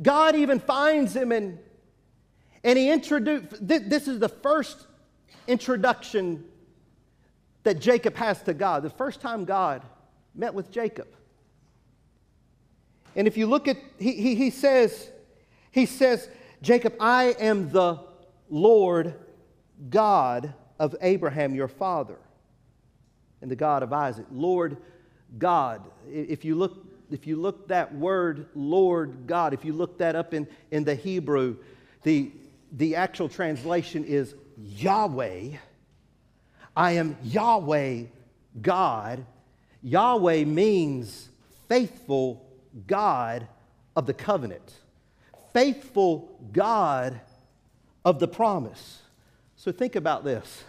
God 0.00 0.34
even 0.34 0.58
finds 0.58 1.14
him 1.14 1.32
and, 1.32 1.58
and 2.62 2.78
he 2.78 2.90
introduced, 2.90 3.46
this 3.66 4.08
is 4.08 4.18
the 4.18 4.28
first 4.28 4.86
introduction 5.46 6.44
that 7.62 7.80
Jacob 7.80 8.14
has 8.16 8.42
to 8.42 8.54
God, 8.54 8.82
the 8.82 8.90
first 8.90 9.20
time 9.20 9.44
God 9.44 9.82
met 10.34 10.54
with 10.54 10.70
Jacob. 10.70 11.08
And 13.16 13.26
if 13.26 13.36
you 13.36 13.46
look 13.46 13.68
at, 13.68 13.76
he, 13.98 14.12
he, 14.12 14.34
he 14.34 14.50
says, 14.50 15.10
he 15.70 15.86
says, 15.86 16.28
Jacob, 16.62 16.94
I 17.00 17.36
am 17.38 17.70
the 17.70 18.00
Lord 18.50 19.14
God 19.88 20.54
of 20.78 20.96
Abraham, 21.00 21.54
your 21.54 21.68
father, 21.68 22.18
and 23.40 23.50
the 23.50 23.56
God 23.56 23.82
of 23.82 23.92
Isaac. 23.92 24.26
Lord 24.30 24.76
God. 25.38 25.82
If 26.10 26.44
you 26.44 26.54
look, 26.54 26.86
if 27.10 27.26
you 27.26 27.36
look 27.36 27.68
that 27.68 27.94
word, 27.94 28.48
Lord 28.54 29.26
God, 29.26 29.54
if 29.54 29.64
you 29.64 29.72
look 29.72 29.98
that 29.98 30.16
up 30.16 30.34
in, 30.34 30.46
in 30.70 30.84
the 30.84 30.94
Hebrew, 30.94 31.56
the, 32.02 32.30
the 32.72 32.96
actual 32.96 33.28
translation 33.28 34.04
is 34.04 34.34
Yahweh. 34.58 35.50
I 36.76 36.92
am 36.92 37.16
Yahweh 37.22 38.04
God. 38.60 39.24
Yahweh 39.82 40.44
means 40.44 41.28
faithful 41.68 42.44
God 42.86 43.46
of 43.96 44.06
the 44.06 44.14
covenant, 44.14 44.72
faithful 45.52 46.38
God 46.52 47.20
of 48.04 48.18
the 48.18 48.28
promise. 48.28 49.02
So 49.56 49.72
think 49.72 49.96
about 49.96 50.24
this. 50.24 50.64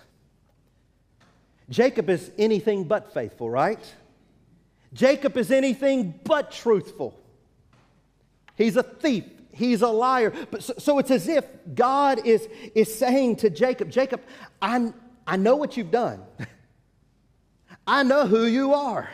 Jacob 1.69 2.09
is 2.09 2.31
anything 2.37 2.83
but 2.83 3.13
faithful, 3.13 3.49
right? 3.49 3.93
Jacob 4.93 5.35
is 5.35 5.51
anything 5.51 6.13
but 6.23 6.51
truthful. 6.51 7.19
He's 8.55 8.77
a 8.77 8.83
thief 8.83 9.25
he's 9.55 9.81
a 9.81 9.87
liar. 9.87 10.31
But 10.51 10.63
so, 10.63 10.73
so, 10.77 10.99
it's 10.99 11.11
as 11.11 11.27
if 11.27 11.45
God 11.73 12.25
is, 12.25 12.47
is 12.75 12.93
saying 12.93 13.37
to 13.37 13.49
Jacob, 13.49 13.89
Jacob, 13.89 14.21
I, 14.61 14.93
I 15.25 15.37
know 15.37 15.55
what 15.55 15.77
you've 15.77 15.91
done. 15.91 16.21
I 17.87 18.03
know 18.03 18.27
who 18.27 18.45
you 18.45 18.73
are. 18.73 19.09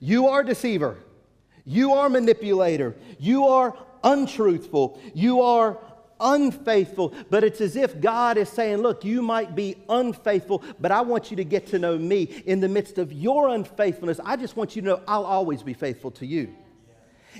You 0.00 0.28
are 0.28 0.42
deceiver. 0.42 0.98
You 1.64 1.94
are 1.94 2.08
manipulator. 2.08 2.94
You 3.18 3.46
are 3.46 3.76
untruthful. 4.04 5.00
You 5.14 5.40
are 5.42 5.78
unfaithful. 6.20 7.12
But 7.30 7.44
it's 7.44 7.60
as 7.60 7.76
if 7.76 8.00
God 8.00 8.36
is 8.38 8.48
saying, 8.48 8.78
Look, 8.78 9.04
you 9.04 9.22
might 9.22 9.54
be 9.54 9.76
unfaithful, 9.88 10.62
but 10.80 10.90
I 10.90 11.00
want 11.00 11.30
you 11.30 11.36
to 11.36 11.44
get 11.44 11.66
to 11.68 11.78
know 11.78 11.98
me. 11.98 12.42
In 12.46 12.60
the 12.60 12.68
midst 12.68 12.98
of 12.98 13.12
your 13.12 13.48
unfaithfulness, 13.48 14.20
I 14.24 14.36
just 14.36 14.56
want 14.56 14.76
you 14.76 14.82
to 14.82 14.88
know 14.88 15.00
I'll 15.06 15.24
always 15.24 15.62
be 15.62 15.74
faithful 15.74 16.10
to 16.12 16.26
you 16.26 16.54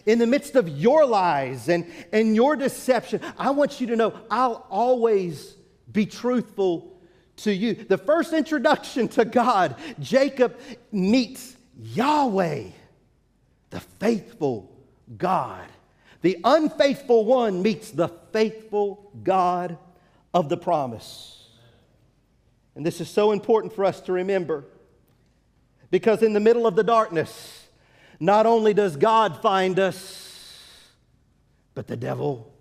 in 0.04 0.18
the 0.18 0.26
midst 0.26 0.56
of 0.56 0.68
your 0.68 1.06
lies 1.06 1.68
and, 1.68 1.90
and 2.12 2.34
your 2.34 2.56
deception, 2.56 3.20
I 3.38 3.50
want 3.50 3.80
you 3.80 3.86
to 3.88 3.96
know 3.96 4.12
I'll 4.30 4.66
always 4.68 5.54
be 5.90 6.06
truthful 6.06 7.00
to 7.36 7.52
you. 7.52 7.74
The 7.74 7.98
first 7.98 8.32
introduction 8.32 9.08
to 9.08 9.24
God, 9.24 9.76
Jacob 10.00 10.58
meets 10.92 11.56
Yahweh, 11.80 12.64
the 13.70 13.80
faithful 13.80 14.70
God. 15.16 15.66
The 16.22 16.38
unfaithful 16.44 17.24
one 17.24 17.62
meets 17.62 17.90
the 17.90 18.08
faithful 18.32 19.12
God 19.22 19.78
of 20.34 20.48
the 20.48 20.56
promise. 20.56 21.48
And 22.74 22.84
this 22.84 23.00
is 23.00 23.08
so 23.08 23.32
important 23.32 23.74
for 23.74 23.84
us 23.84 24.00
to 24.02 24.12
remember 24.12 24.64
because 25.90 26.22
in 26.22 26.32
the 26.32 26.40
middle 26.40 26.66
of 26.66 26.76
the 26.76 26.82
darkness, 26.82 27.65
not 28.20 28.46
only 28.46 28.74
does 28.74 28.96
God 28.96 29.40
find 29.42 29.78
us, 29.78 30.26
but 31.74 31.86
the 31.86 31.96
devil 31.96 32.52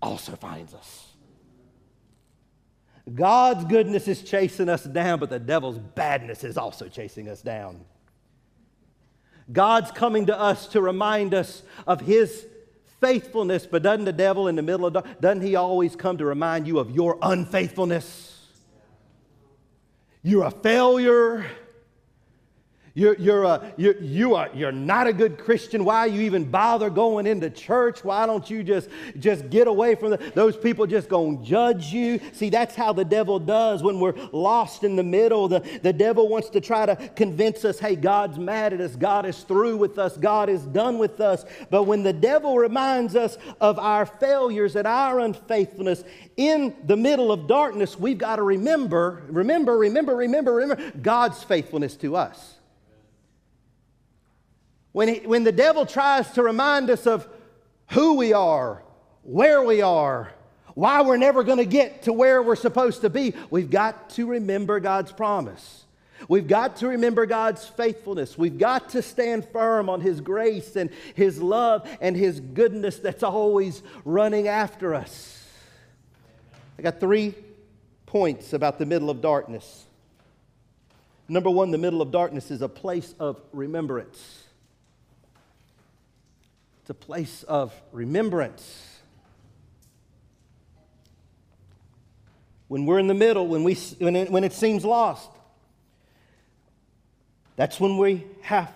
also 0.00 0.36
finds 0.36 0.74
us. 0.74 1.06
God's 3.12 3.64
goodness 3.64 4.06
is 4.08 4.22
chasing 4.22 4.68
us 4.68 4.84
down, 4.84 5.18
but 5.18 5.30
the 5.30 5.38
devil's 5.38 5.78
badness 5.78 6.44
is 6.44 6.56
also 6.56 6.88
chasing 6.88 7.28
us 7.28 7.42
down. 7.42 7.84
God's 9.52 9.90
coming 9.90 10.26
to 10.26 10.38
us 10.38 10.68
to 10.68 10.80
remind 10.80 11.34
us 11.34 11.62
of 11.86 12.00
his 12.00 12.46
faithfulness, 13.00 13.66
but 13.66 13.82
doesn't 13.82 14.04
the 14.04 14.12
devil 14.12 14.46
in 14.46 14.54
the 14.54 14.62
middle 14.62 14.86
of 14.86 15.20
doesn't 15.20 15.40
he 15.40 15.56
always 15.56 15.96
come 15.96 16.18
to 16.18 16.24
remind 16.24 16.68
you 16.68 16.78
of 16.78 16.90
your 16.90 17.18
unfaithfulness? 17.20 18.46
You're 20.22 20.44
a 20.44 20.50
failure. 20.50 21.46
You're, 22.94 23.16
you're, 23.18 23.44
a, 23.44 23.72
you're, 23.76 23.96
you 23.98 24.34
are, 24.34 24.50
you're 24.52 24.72
not 24.72 25.06
a 25.06 25.12
good 25.12 25.38
Christian. 25.38 25.84
Why 25.84 26.06
you 26.06 26.22
even 26.22 26.44
bother 26.44 26.90
going 26.90 27.24
into 27.24 27.48
church? 27.48 28.02
Why 28.02 28.26
don't 28.26 28.50
you 28.50 28.64
just, 28.64 28.88
just 29.18 29.48
get 29.48 29.68
away 29.68 29.94
from 29.94 30.10
the, 30.10 30.16
those 30.34 30.56
people 30.56 30.88
just 30.88 31.08
going 31.08 31.38
to 31.38 31.44
judge 31.44 31.92
you? 31.92 32.20
See, 32.32 32.50
that's 32.50 32.74
how 32.74 32.92
the 32.92 33.04
devil 33.04 33.38
does 33.38 33.84
when 33.84 34.00
we're 34.00 34.16
lost 34.32 34.82
in 34.82 34.96
the 34.96 35.04
middle. 35.04 35.46
The, 35.46 35.60
the 35.82 35.92
devil 35.92 36.28
wants 36.28 36.50
to 36.50 36.60
try 36.60 36.84
to 36.84 36.96
convince 37.14 37.64
us, 37.64 37.78
hey, 37.78 37.94
God's 37.94 38.38
mad 38.38 38.72
at 38.72 38.80
us. 38.80 38.96
God 38.96 39.24
is 39.24 39.38
through 39.44 39.76
with 39.76 39.96
us. 39.96 40.16
God 40.16 40.48
is 40.48 40.62
done 40.62 40.98
with 40.98 41.20
us. 41.20 41.44
But 41.70 41.84
when 41.84 42.02
the 42.02 42.12
devil 42.12 42.58
reminds 42.58 43.14
us 43.14 43.38
of 43.60 43.78
our 43.78 44.04
failures 44.04 44.74
and 44.74 44.88
our 44.88 45.20
unfaithfulness 45.20 46.02
in 46.36 46.74
the 46.86 46.96
middle 46.96 47.30
of 47.30 47.46
darkness, 47.46 47.96
we've 47.96 48.18
got 48.18 48.36
to 48.36 48.42
remember, 48.42 49.22
remember, 49.28 49.78
remember, 49.78 50.16
remember, 50.16 50.54
remember 50.54 50.92
God's 51.00 51.44
faithfulness 51.44 51.94
to 51.98 52.16
us. 52.16 52.56
When, 54.92 55.08
he, 55.08 55.20
when 55.20 55.44
the 55.44 55.52
devil 55.52 55.86
tries 55.86 56.30
to 56.32 56.42
remind 56.42 56.90
us 56.90 57.06
of 57.06 57.28
who 57.90 58.14
we 58.16 58.32
are, 58.32 58.82
where 59.22 59.62
we 59.62 59.82
are, 59.82 60.32
why 60.74 61.02
we're 61.02 61.16
never 61.16 61.44
going 61.44 61.58
to 61.58 61.64
get 61.64 62.02
to 62.02 62.12
where 62.12 62.42
we're 62.42 62.56
supposed 62.56 63.02
to 63.02 63.10
be, 63.10 63.34
we've 63.50 63.70
got 63.70 64.10
to 64.10 64.26
remember 64.26 64.80
God's 64.80 65.12
promise. 65.12 65.84
We've 66.28 66.46
got 66.46 66.76
to 66.76 66.88
remember 66.88 67.26
God's 67.26 67.66
faithfulness. 67.66 68.36
We've 68.36 68.58
got 68.58 68.90
to 68.90 69.02
stand 69.02 69.46
firm 69.48 69.88
on 69.88 70.00
His 70.00 70.20
grace 70.20 70.76
and 70.76 70.90
His 71.14 71.40
love 71.40 71.88
and 72.00 72.16
His 72.16 72.40
goodness 72.40 72.98
that's 72.98 73.22
always 73.22 73.82
running 74.04 74.48
after 74.48 74.94
us. 74.94 75.44
I 76.78 76.82
got 76.82 77.00
three 77.00 77.34
points 78.06 78.52
about 78.52 78.78
the 78.78 78.86
middle 78.86 79.10
of 79.10 79.20
darkness. 79.20 79.86
Number 81.28 81.50
one, 81.50 81.70
the 81.70 81.78
middle 81.78 82.02
of 82.02 82.10
darkness 82.10 82.50
is 82.50 82.60
a 82.60 82.68
place 82.68 83.14
of 83.20 83.40
remembrance. 83.52 84.44
It's 86.80 86.90
a 86.90 86.94
place 86.94 87.42
of 87.44 87.72
remembrance. 87.92 88.86
When 92.68 92.86
we're 92.86 92.98
in 92.98 93.08
the 93.08 93.14
middle, 93.14 93.48
when, 93.48 93.64
we, 93.64 93.74
when, 93.74 94.16
it, 94.16 94.30
when 94.30 94.44
it 94.44 94.52
seems 94.52 94.84
lost, 94.84 95.28
that's 97.56 97.80
when 97.80 97.98
we 97.98 98.26
have 98.42 98.72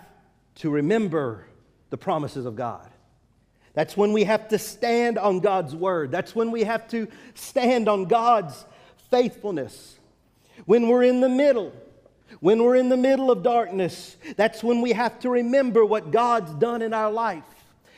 to 0.55 0.69
remember 0.69 1.45
the 1.89 1.97
promises 1.97 2.45
of 2.45 2.55
God. 2.55 2.89
That's 3.73 3.97
when 3.97 4.13
we 4.13 4.23
have 4.23 4.49
to 4.49 4.59
stand 4.59 5.17
on 5.17 5.39
God's 5.39 5.75
word. 5.75 6.11
That's 6.11 6.35
when 6.35 6.51
we 6.51 6.63
have 6.63 6.87
to 6.89 7.07
stand 7.33 7.89
on 7.89 8.05
God's 8.05 8.65
faithfulness. 9.09 9.97
When 10.65 10.87
we're 10.87 11.03
in 11.03 11.21
the 11.21 11.29
middle, 11.29 11.73
when 12.39 12.63
we're 12.63 12.75
in 12.75 12.89
the 12.89 12.97
middle 12.97 13.31
of 13.31 13.43
darkness, 13.43 14.15
that's 14.35 14.63
when 14.63 14.81
we 14.81 14.91
have 14.91 15.19
to 15.21 15.29
remember 15.29 15.85
what 15.85 16.11
God's 16.11 16.53
done 16.53 16.81
in 16.81 16.93
our 16.93 17.11
life. 17.11 17.43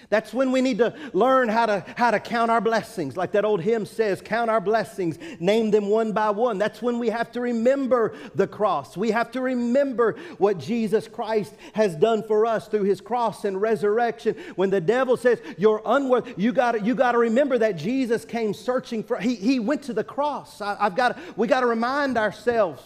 That's 0.10 0.34
when 0.34 0.54
we 0.54 0.62
need 0.62 0.78
to 0.78 0.96
learn 1.12 1.50
how 1.50 1.66
to, 1.66 1.86
how 1.98 2.12
to 2.12 2.20
count 2.20 2.50
our 2.50 2.62
blessings. 2.62 3.18
Like 3.18 3.34
that 3.34 3.44
old 3.44 3.62
hymn 3.62 3.86
says, 3.86 4.22
count 4.22 4.50
our 4.50 4.62
blessings, 4.62 5.18
name 5.40 5.70
them 5.70 5.88
one 5.90 6.14
by 6.14 6.30
one. 6.30 6.58
That's 6.58 6.82
when 6.82 6.98
we 6.98 7.10
have 7.10 7.32
to 7.34 7.42
remember 7.42 8.16
the 8.34 8.48
cross. 8.48 8.96
We 8.96 9.12
have 9.12 9.32
to 9.32 9.42
remember 9.42 10.16
what 10.38 10.60
Jesus 10.60 11.10
Christ 11.10 11.54
has 11.74 11.96
done 11.96 12.24
for 12.24 12.46
us 12.46 12.70
through 12.70 12.84
his 12.84 13.02
cross 13.02 13.44
and 13.44 13.62
resurrection. 13.62 14.36
When 14.56 14.70
the 14.70 14.80
devil 14.80 15.18
says, 15.18 15.42
you're 15.58 15.82
unworthy, 15.86 16.34
you 16.38 16.54
got 16.54 16.86
you 16.86 16.96
to 16.96 17.18
remember 17.18 17.58
that 17.58 17.78
Jesus 17.78 18.24
came 18.24 18.54
searching 18.54 19.04
for, 19.04 19.18
he, 19.18 19.36
he 19.36 19.60
went 19.60 19.84
to 19.84 19.94
the 19.94 20.04
cross. 20.04 20.62
I, 20.62 20.76
have 20.80 20.96
got, 20.96 21.18
we 21.38 21.48
got 21.48 21.62
to 21.62 21.68
remind 21.68 22.18
ourselves 22.18 22.82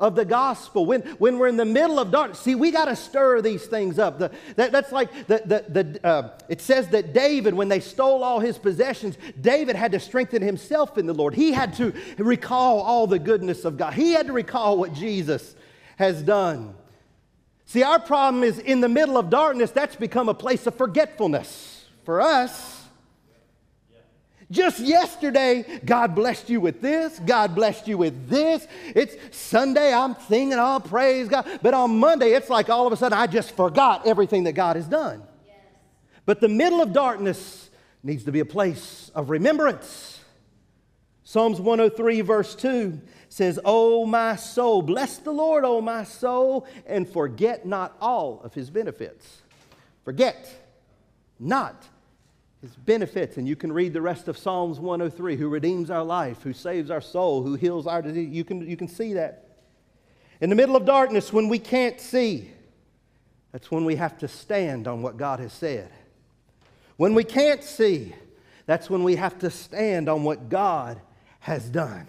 of 0.00 0.14
the 0.14 0.24
gospel, 0.24 0.86
when, 0.86 1.02
when 1.18 1.38
we're 1.38 1.46
in 1.46 1.56
the 1.56 1.64
middle 1.64 1.98
of 1.98 2.10
darkness, 2.10 2.40
see, 2.40 2.54
we 2.54 2.70
got 2.70 2.86
to 2.86 2.96
stir 2.96 3.42
these 3.42 3.66
things 3.66 3.98
up. 3.98 4.18
The, 4.18 4.30
that, 4.56 4.72
that's 4.72 4.90
like 4.90 5.26
the, 5.26 5.42
the, 5.44 5.82
the, 5.82 6.06
uh, 6.06 6.30
it 6.48 6.60
says 6.60 6.88
that 6.88 7.12
David, 7.12 7.52
when 7.54 7.68
they 7.68 7.80
stole 7.80 8.24
all 8.24 8.40
his 8.40 8.58
possessions, 8.58 9.16
David 9.40 9.76
had 9.76 9.92
to 9.92 10.00
strengthen 10.00 10.42
himself 10.42 10.96
in 10.96 11.06
the 11.06 11.14
Lord. 11.14 11.34
He 11.34 11.52
had 11.52 11.74
to 11.74 11.92
recall 12.16 12.80
all 12.80 13.06
the 13.06 13.18
goodness 13.18 13.64
of 13.64 13.76
God, 13.76 13.94
he 13.94 14.12
had 14.12 14.26
to 14.26 14.32
recall 14.32 14.78
what 14.78 14.94
Jesus 14.94 15.54
has 15.96 16.22
done. 16.22 16.74
See, 17.66 17.82
our 17.82 18.00
problem 18.00 18.42
is 18.42 18.58
in 18.58 18.80
the 18.80 18.88
middle 18.88 19.16
of 19.16 19.30
darkness, 19.30 19.70
that's 19.70 19.94
become 19.94 20.28
a 20.28 20.34
place 20.34 20.66
of 20.66 20.74
forgetfulness 20.74 21.84
for 22.04 22.20
us. 22.20 22.79
Just 24.50 24.80
yesterday, 24.80 25.80
God 25.84 26.14
blessed 26.16 26.50
you 26.50 26.60
with 26.60 26.80
this. 26.80 27.20
God 27.20 27.54
blessed 27.54 27.86
you 27.86 27.96
with 27.96 28.28
this. 28.28 28.66
It's 28.96 29.14
Sunday, 29.36 29.92
I'm 29.92 30.16
singing, 30.28 30.58
all 30.58 30.80
praise 30.80 31.28
God. 31.28 31.46
But 31.62 31.72
on 31.72 31.98
Monday, 31.98 32.32
it's 32.32 32.50
like 32.50 32.68
all 32.68 32.86
of 32.86 32.92
a 32.92 32.96
sudden 32.96 33.16
I 33.16 33.28
just 33.28 33.54
forgot 33.54 34.06
everything 34.06 34.44
that 34.44 34.54
God 34.54 34.74
has 34.74 34.86
done. 34.86 35.22
Yes. 35.46 35.56
But 36.26 36.40
the 36.40 36.48
middle 36.48 36.82
of 36.82 36.92
darkness 36.92 37.70
needs 38.02 38.24
to 38.24 38.32
be 38.32 38.40
a 38.40 38.44
place 38.44 39.10
of 39.14 39.30
remembrance. 39.30 40.18
Psalms 41.22 41.60
103, 41.60 42.22
verse 42.22 42.56
2 42.56 43.00
says, 43.28 43.60
Oh, 43.64 44.04
my 44.04 44.34
soul, 44.34 44.82
bless 44.82 45.18
the 45.18 45.30
Lord, 45.30 45.64
oh, 45.64 45.80
my 45.80 46.02
soul, 46.02 46.66
and 46.86 47.08
forget 47.08 47.66
not 47.66 47.96
all 48.00 48.40
of 48.42 48.52
his 48.52 48.68
benefits. 48.68 49.42
Forget 50.04 50.52
not 51.38 51.86
his 52.60 52.70
benefits. 52.72 53.36
And 53.36 53.48
you 53.48 53.56
can 53.56 53.72
read 53.72 53.92
the 53.92 54.02
rest 54.02 54.28
of 54.28 54.36
Psalms 54.36 54.78
103 54.78 55.36
who 55.36 55.48
redeems 55.48 55.90
our 55.90 56.04
life, 56.04 56.42
who 56.42 56.52
saves 56.52 56.90
our 56.90 57.00
soul, 57.00 57.42
who 57.42 57.54
heals 57.54 57.86
our 57.86 58.02
disease. 58.02 58.30
You 58.30 58.44
can, 58.44 58.68
you 58.68 58.76
can 58.76 58.88
see 58.88 59.14
that. 59.14 59.48
In 60.40 60.50
the 60.50 60.56
middle 60.56 60.76
of 60.76 60.84
darkness, 60.84 61.32
when 61.32 61.48
we 61.48 61.58
can't 61.58 62.00
see, 62.00 62.50
that's 63.52 63.70
when 63.70 63.84
we 63.84 63.96
have 63.96 64.18
to 64.18 64.28
stand 64.28 64.86
on 64.86 65.02
what 65.02 65.16
God 65.16 65.40
has 65.40 65.52
said. 65.52 65.90
When 66.96 67.14
we 67.14 67.24
can't 67.24 67.64
see, 67.64 68.14
that's 68.66 68.88
when 68.88 69.02
we 69.02 69.16
have 69.16 69.38
to 69.40 69.50
stand 69.50 70.08
on 70.08 70.22
what 70.22 70.48
God 70.48 71.00
has 71.40 71.68
done. 71.68 72.08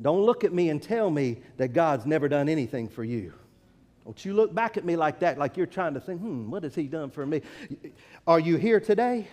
Don't 0.00 0.22
look 0.22 0.44
at 0.44 0.52
me 0.52 0.70
and 0.70 0.82
tell 0.82 1.10
me 1.10 1.42
that 1.58 1.72
God's 1.72 2.06
never 2.06 2.28
done 2.28 2.48
anything 2.48 2.88
for 2.88 3.04
you. 3.04 3.34
Don't 4.04 4.24
you 4.24 4.34
look 4.34 4.54
back 4.54 4.76
at 4.76 4.84
me 4.84 4.96
like 4.96 5.20
that, 5.20 5.38
like 5.38 5.56
you're 5.56 5.66
trying 5.66 5.94
to 5.94 6.00
think, 6.00 6.20
hmm, 6.20 6.50
what 6.50 6.62
has 6.62 6.74
he 6.74 6.84
done 6.84 7.10
for 7.10 7.26
me? 7.26 7.42
Are 8.26 8.40
you 8.40 8.56
here 8.56 8.80
today? 8.80 9.28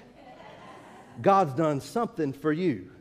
God's 1.22 1.54
done 1.54 1.82
something 1.82 2.34
for 2.34 2.52
you. 2.52 2.92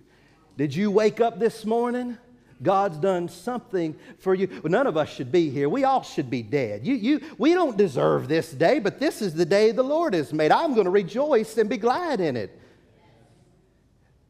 Did 0.57 0.75
you 0.75 0.91
wake 0.91 1.21
up 1.21 1.39
this 1.39 1.65
morning? 1.65 2.17
God's 2.63 2.97
done 2.97 3.29
something 3.29 3.95
for 4.19 4.35
you. 4.35 4.49
Well, 4.63 4.71
none 4.71 4.87
of 4.87 4.97
us 4.97 5.11
should 5.11 5.31
be 5.31 5.51
here. 5.51 5.69
We 5.69 5.85
all 5.85 6.03
should 6.03 6.31
be 6.31 6.43
dead. 6.43 6.87
You, 6.87 6.95
you, 6.95 7.21
we 7.37 7.53
don't 7.53 7.77
deserve 7.77 8.29
this 8.29 8.51
day, 8.51 8.79
but 8.79 8.99
this 8.99 9.21
is 9.21 9.35
the 9.35 9.45
day 9.45 9.73
the 9.73 9.83
Lord 9.83 10.15
has 10.15 10.33
made. 10.33 10.51
I'm 10.53 10.73
going 10.73 10.87
to 10.87 10.91
rejoice 10.91 11.59
and 11.59 11.69
be 11.69 11.77
glad 11.77 12.21
in 12.21 12.37
it. 12.37 12.59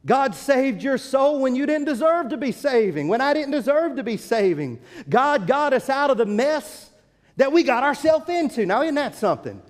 God 0.05 0.35
saved 0.35 0.83
your 0.83 0.97
soul 0.97 1.41
when 1.41 1.55
you 1.55 1.65
didn't 1.65 1.85
deserve 1.85 2.29
to 2.29 2.37
be 2.37 2.51
saving, 2.51 3.07
when 3.07 3.21
I 3.21 3.33
didn't 3.33 3.51
deserve 3.51 3.95
to 3.97 4.03
be 4.03 4.17
saving. 4.17 4.79
God 5.07 5.47
got 5.47 5.73
us 5.73 5.89
out 5.89 6.09
of 6.09 6.17
the 6.17 6.25
mess 6.25 6.89
that 7.37 7.51
we 7.51 7.63
got 7.63 7.83
ourselves 7.83 8.29
into. 8.29 8.65
Now, 8.65 8.81
isn't 8.81 8.95
that 8.95 9.15
something? 9.15 9.61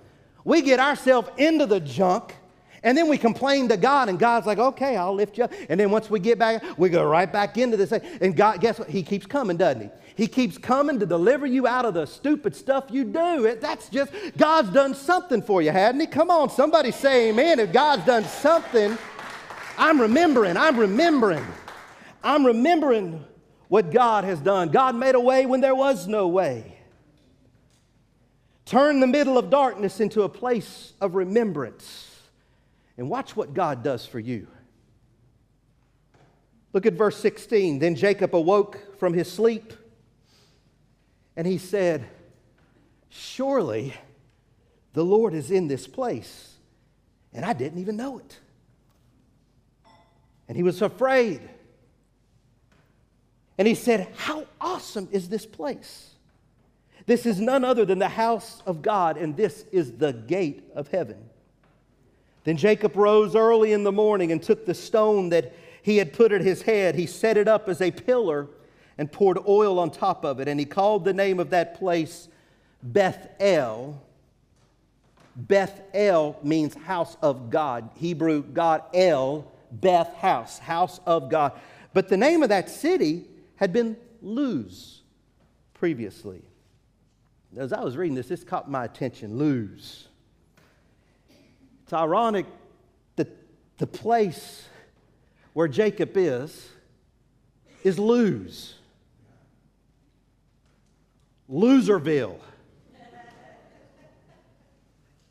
We 0.44 0.62
get 0.62 0.80
ourselves 0.80 1.28
into 1.36 1.66
the 1.66 1.80
junk 1.80 2.34
and 2.82 2.96
then 2.96 3.08
we 3.08 3.18
complain 3.18 3.68
to 3.68 3.76
God, 3.76 4.08
and 4.08 4.18
God's 4.18 4.46
like, 4.46 4.58
okay, 4.58 4.96
I'll 4.96 5.14
lift 5.14 5.36
you 5.36 5.44
up. 5.44 5.52
And 5.68 5.80
then 5.80 5.90
once 5.90 6.08
we 6.08 6.20
get 6.20 6.38
back, 6.38 6.62
we 6.78 6.88
go 6.88 7.04
right 7.04 7.30
back 7.30 7.58
into 7.58 7.76
this. 7.76 7.92
And 7.92 8.36
God, 8.36 8.60
guess 8.60 8.78
what? 8.78 8.88
He 8.88 9.02
keeps 9.02 9.26
coming, 9.26 9.56
doesn't 9.56 9.82
he? 9.82 9.90
He 10.14 10.28
keeps 10.28 10.58
coming 10.58 10.98
to 11.00 11.06
deliver 11.06 11.46
you 11.46 11.66
out 11.66 11.84
of 11.84 11.94
the 11.94 12.06
stupid 12.06 12.54
stuff 12.54 12.86
you 12.90 13.04
do. 13.04 13.56
That's 13.60 13.88
just, 13.88 14.12
God's 14.36 14.70
done 14.70 14.94
something 14.94 15.42
for 15.42 15.60
you, 15.62 15.70
hadn't 15.70 16.00
he? 16.00 16.06
Come 16.06 16.30
on, 16.30 16.50
somebody 16.50 16.90
say 16.90 17.30
amen. 17.30 17.58
If 17.60 17.72
God's 17.72 18.04
done 18.04 18.24
something, 18.24 18.96
I'm 19.76 20.00
remembering, 20.00 20.56
I'm 20.56 20.76
remembering. 20.76 21.44
I'm 22.22 22.44
remembering 22.46 23.24
what 23.68 23.92
God 23.92 24.24
has 24.24 24.40
done. 24.40 24.70
God 24.70 24.96
made 24.96 25.14
a 25.14 25.20
way 25.20 25.46
when 25.46 25.60
there 25.60 25.74
was 25.74 26.06
no 26.06 26.28
way. 26.28 26.77
Turn 28.68 29.00
the 29.00 29.06
middle 29.06 29.38
of 29.38 29.48
darkness 29.48 29.98
into 29.98 30.24
a 30.24 30.28
place 30.28 30.92
of 31.00 31.14
remembrance. 31.14 32.20
And 32.98 33.08
watch 33.08 33.34
what 33.34 33.54
God 33.54 33.82
does 33.82 34.04
for 34.04 34.18
you. 34.18 34.46
Look 36.74 36.84
at 36.84 36.92
verse 36.92 37.16
16. 37.16 37.78
Then 37.78 37.94
Jacob 37.94 38.34
awoke 38.34 38.98
from 38.98 39.14
his 39.14 39.32
sleep 39.32 39.72
and 41.34 41.46
he 41.46 41.56
said, 41.56 42.06
Surely 43.08 43.94
the 44.92 45.02
Lord 45.02 45.32
is 45.32 45.50
in 45.50 45.66
this 45.66 45.86
place. 45.86 46.56
And 47.32 47.46
I 47.46 47.54
didn't 47.54 47.78
even 47.78 47.96
know 47.96 48.18
it. 48.18 48.38
And 50.46 50.58
he 50.58 50.62
was 50.62 50.82
afraid. 50.82 51.40
And 53.56 53.66
he 53.66 53.74
said, 53.74 54.08
How 54.14 54.46
awesome 54.60 55.08
is 55.10 55.30
this 55.30 55.46
place? 55.46 56.10
This 57.08 57.24
is 57.24 57.40
none 57.40 57.64
other 57.64 57.86
than 57.86 57.98
the 57.98 58.10
house 58.10 58.62
of 58.66 58.82
God, 58.82 59.16
and 59.16 59.34
this 59.34 59.64
is 59.72 59.92
the 59.92 60.12
gate 60.12 60.62
of 60.74 60.88
heaven. 60.88 61.16
Then 62.44 62.58
Jacob 62.58 62.94
rose 62.96 63.34
early 63.34 63.72
in 63.72 63.82
the 63.82 63.90
morning 63.90 64.30
and 64.30 64.42
took 64.42 64.66
the 64.66 64.74
stone 64.74 65.30
that 65.30 65.54
he 65.80 65.96
had 65.96 66.12
put 66.12 66.32
at 66.32 66.42
his 66.42 66.60
head. 66.60 66.96
He 66.96 67.06
set 67.06 67.38
it 67.38 67.48
up 67.48 67.66
as 67.66 67.80
a 67.80 67.90
pillar 67.90 68.46
and 68.98 69.10
poured 69.10 69.38
oil 69.48 69.78
on 69.78 69.90
top 69.90 70.22
of 70.22 70.38
it. 70.38 70.48
And 70.48 70.60
he 70.60 70.66
called 70.66 71.06
the 71.06 71.14
name 71.14 71.40
of 71.40 71.48
that 71.48 71.78
place 71.78 72.28
Bethel. 72.82 74.02
Bethel 75.34 76.38
means 76.42 76.74
house 76.74 77.16
of 77.22 77.48
God. 77.48 77.88
Hebrew, 77.94 78.42
God 78.42 78.82
El, 78.92 79.50
Beth, 79.72 80.12
house, 80.16 80.58
house 80.58 81.00
of 81.06 81.30
God. 81.30 81.52
But 81.94 82.08
the 82.08 82.18
name 82.18 82.42
of 82.42 82.50
that 82.50 82.68
city 82.68 83.24
had 83.56 83.72
been 83.72 83.96
Luz 84.20 85.00
previously. 85.72 86.42
As 87.56 87.72
I 87.72 87.82
was 87.82 87.96
reading 87.96 88.14
this, 88.14 88.28
this 88.28 88.44
caught 88.44 88.70
my 88.70 88.84
attention 88.84 89.38
Luz. 89.38 90.08
It's 91.82 91.92
ironic 91.92 92.46
that 93.16 93.28
the 93.78 93.86
place 93.86 94.66
where 95.54 95.68
Jacob 95.68 96.16
is 96.16 96.68
is 97.82 97.98
Luz. 97.98 98.74
Loserville. 101.50 102.38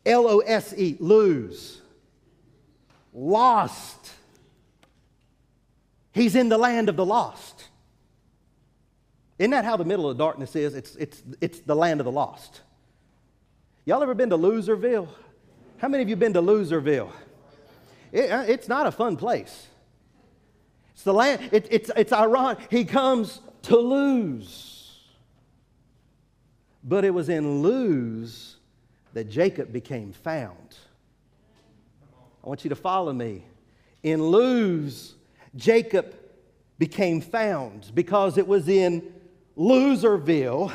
L 0.04 0.26
O 0.26 0.38
S 0.40 0.74
E, 0.76 0.96
lose. 0.98 1.80
Lost. 3.12 4.12
He's 6.12 6.34
in 6.34 6.48
the 6.48 6.58
land 6.58 6.88
of 6.88 6.96
the 6.96 7.04
lost. 7.04 7.57
Isn't 9.38 9.52
that 9.52 9.64
how 9.64 9.76
the 9.76 9.84
middle 9.84 10.08
of 10.10 10.18
darkness 10.18 10.56
is? 10.56 10.74
It's, 10.74 10.96
it's, 10.96 11.22
it's 11.40 11.60
the 11.60 11.76
land 11.76 12.00
of 12.00 12.04
the 12.04 12.12
lost. 12.12 12.62
Y'all 13.84 14.02
ever 14.02 14.14
been 14.14 14.30
to 14.30 14.38
Loserville? 14.38 15.08
How 15.78 15.88
many 15.88 16.02
of 16.02 16.08
you 16.08 16.16
been 16.16 16.32
to 16.32 16.42
Loserville? 16.42 17.12
It, 18.10 18.30
uh, 18.30 18.44
it's 18.46 18.68
not 18.68 18.86
a 18.86 18.92
fun 18.92 19.16
place. 19.16 19.68
It's 20.92 21.04
the 21.04 21.14
land, 21.14 21.50
it, 21.52 21.68
it's, 21.70 21.90
it's 21.96 22.12
ironic. 22.12 22.58
He 22.70 22.84
comes 22.84 23.40
to 23.62 23.76
Luz. 23.76 24.74
But 26.82 27.04
it 27.04 27.10
was 27.10 27.28
in 27.28 27.62
Luz 27.62 28.56
that 29.12 29.30
Jacob 29.30 29.72
became 29.72 30.12
found. 30.12 30.76
I 32.42 32.48
want 32.48 32.64
you 32.64 32.70
to 32.70 32.76
follow 32.76 33.12
me. 33.12 33.44
In 34.02 34.22
lose, 34.22 35.14
Jacob 35.54 36.14
became 36.78 37.20
found 37.20 37.90
because 37.94 38.38
it 38.38 38.46
was 38.46 38.68
in 38.68 39.12
Loserville 39.58 40.72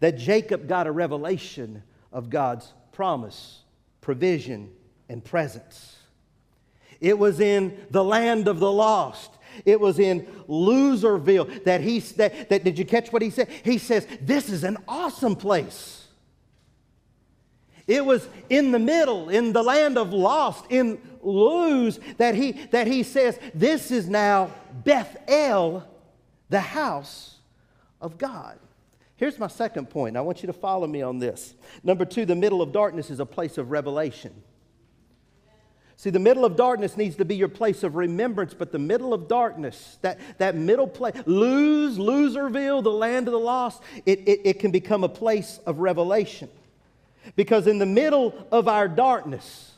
that 0.00 0.16
Jacob 0.16 0.66
got 0.66 0.86
a 0.86 0.92
revelation 0.92 1.82
of 2.12 2.30
God's 2.30 2.72
promise, 2.92 3.60
provision, 4.00 4.70
and 5.08 5.22
presence. 5.22 5.96
It 7.00 7.18
was 7.18 7.40
in 7.40 7.86
the 7.90 8.02
land 8.02 8.48
of 8.48 8.58
the 8.58 8.70
lost. 8.70 9.30
It 9.64 9.80
was 9.80 9.98
in 9.98 10.26
Loserville 10.48 11.64
that 11.64 11.80
he 11.80 11.98
that, 11.98 12.48
that 12.48 12.64
did 12.64 12.78
you 12.78 12.84
catch 12.84 13.12
what 13.12 13.22
he 13.22 13.30
said? 13.30 13.48
He 13.64 13.78
says, 13.78 14.06
This 14.20 14.48
is 14.48 14.64
an 14.64 14.78
awesome 14.88 15.36
place. 15.36 16.06
It 17.86 18.04
was 18.04 18.28
in 18.48 18.70
the 18.70 18.78
middle, 18.78 19.28
in 19.28 19.52
the 19.52 19.62
land 19.62 19.98
of 19.98 20.12
lost, 20.12 20.66
in 20.70 21.00
Luz, 21.22 21.98
that 22.18 22.34
he 22.34 22.52
that 22.70 22.86
he 22.86 23.02
says, 23.02 23.38
This 23.54 23.90
is 23.90 24.08
now 24.08 24.50
Bethel, 24.84 25.84
the 26.48 26.60
house 26.60 27.39
of 28.00 28.18
God. 28.18 28.58
Here's 29.16 29.38
my 29.38 29.48
second 29.48 29.90
point. 29.90 30.16
I 30.16 30.22
want 30.22 30.42
you 30.42 30.46
to 30.46 30.52
follow 30.52 30.86
me 30.86 31.02
on 31.02 31.18
this. 31.18 31.54
Number 31.84 32.04
two, 32.04 32.24
the 32.24 32.34
middle 32.34 32.62
of 32.62 32.72
darkness 32.72 33.10
is 33.10 33.20
a 33.20 33.26
place 33.26 33.58
of 33.58 33.70
revelation. 33.70 34.32
See, 35.96 36.08
the 36.08 36.18
middle 36.18 36.46
of 36.46 36.56
darkness 36.56 36.96
needs 36.96 37.16
to 37.16 37.26
be 37.26 37.36
your 37.36 37.48
place 37.48 37.82
of 37.82 37.94
remembrance, 37.94 38.54
but 38.54 38.72
the 38.72 38.78
middle 38.78 39.12
of 39.12 39.28
darkness, 39.28 39.98
that, 40.00 40.18
that 40.38 40.54
middle 40.56 40.86
place, 40.86 41.14
Luz, 41.26 41.98
Loserville, 41.98 42.82
the 42.82 42.90
land 42.90 43.28
of 43.28 43.32
the 43.32 43.38
lost, 43.38 43.82
it, 44.06 44.20
it, 44.20 44.40
it 44.44 44.58
can 44.60 44.70
become 44.70 45.04
a 45.04 45.10
place 45.10 45.60
of 45.66 45.80
revelation. 45.80 46.48
Because 47.36 47.66
in 47.66 47.76
the 47.76 47.84
middle 47.84 48.46
of 48.50 48.66
our 48.66 48.88
darkness, 48.88 49.72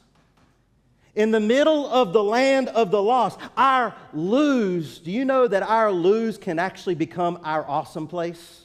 in 1.14 1.30
the 1.30 1.40
middle 1.40 1.86
of 1.86 2.12
the 2.12 2.22
land 2.22 2.68
of 2.68 2.90
the 2.90 3.02
lost, 3.02 3.38
our 3.56 3.94
Luz, 4.12 4.98
do 4.98 5.10
you 5.10 5.24
know 5.24 5.46
that 5.46 5.62
our 5.62 5.92
Luz 5.92 6.38
can 6.38 6.58
actually 6.58 6.94
become 6.94 7.38
our 7.44 7.68
awesome 7.68 8.06
place? 8.06 8.64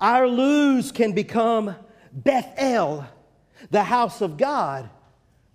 Our 0.00 0.28
Luz 0.28 0.92
can 0.92 1.12
become 1.12 1.74
Bethel, 2.12 3.04
the 3.70 3.82
house 3.82 4.20
of 4.20 4.36
God 4.36 4.88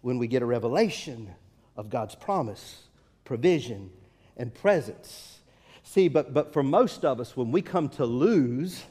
when 0.01 0.17
we 0.17 0.27
get 0.27 0.41
a 0.41 0.45
revelation 0.45 1.29
of 1.77 1.89
God's 1.89 2.15
promise, 2.15 2.83
provision, 3.23 3.89
and 4.35 4.53
presence. 4.53 5.39
See, 5.83 6.07
but, 6.07 6.33
but 6.33 6.51
for 6.53 6.63
most 6.63 7.05
of 7.05 7.19
us, 7.19 7.37
when 7.37 7.51
we 7.51 7.61
come 7.61 7.89
to 7.89 8.05
Luz, 8.05 8.83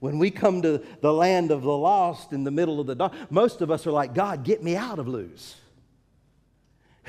when 0.00 0.18
we 0.18 0.30
come 0.30 0.62
to 0.62 0.82
the 1.00 1.12
land 1.12 1.50
of 1.50 1.62
the 1.62 1.76
lost 1.76 2.32
in 2.32 2.44
the 2.44 2.50
middle 2.50 2.80
of 2.80 2.86
the 2.86 2.94
dark, 2.94 3.12
most 3.30 3.60
of 3.60 3.70
us 3.70 3.86
are 3.86 3.90
like, 3.90 4.14
God, 4.14 4.44
get 4.44 4.62
me 4.62 4.76
out 4.76 4.98
of 4.98 5.08
Luz. 5.08 5.56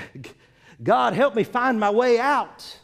God, 0.83 1.13
help 1.13 1.35
me 1.35 1.43
find 1.43 1.79
my 1.79 1.89
way 1.89 2.19
out. 2.19 2.79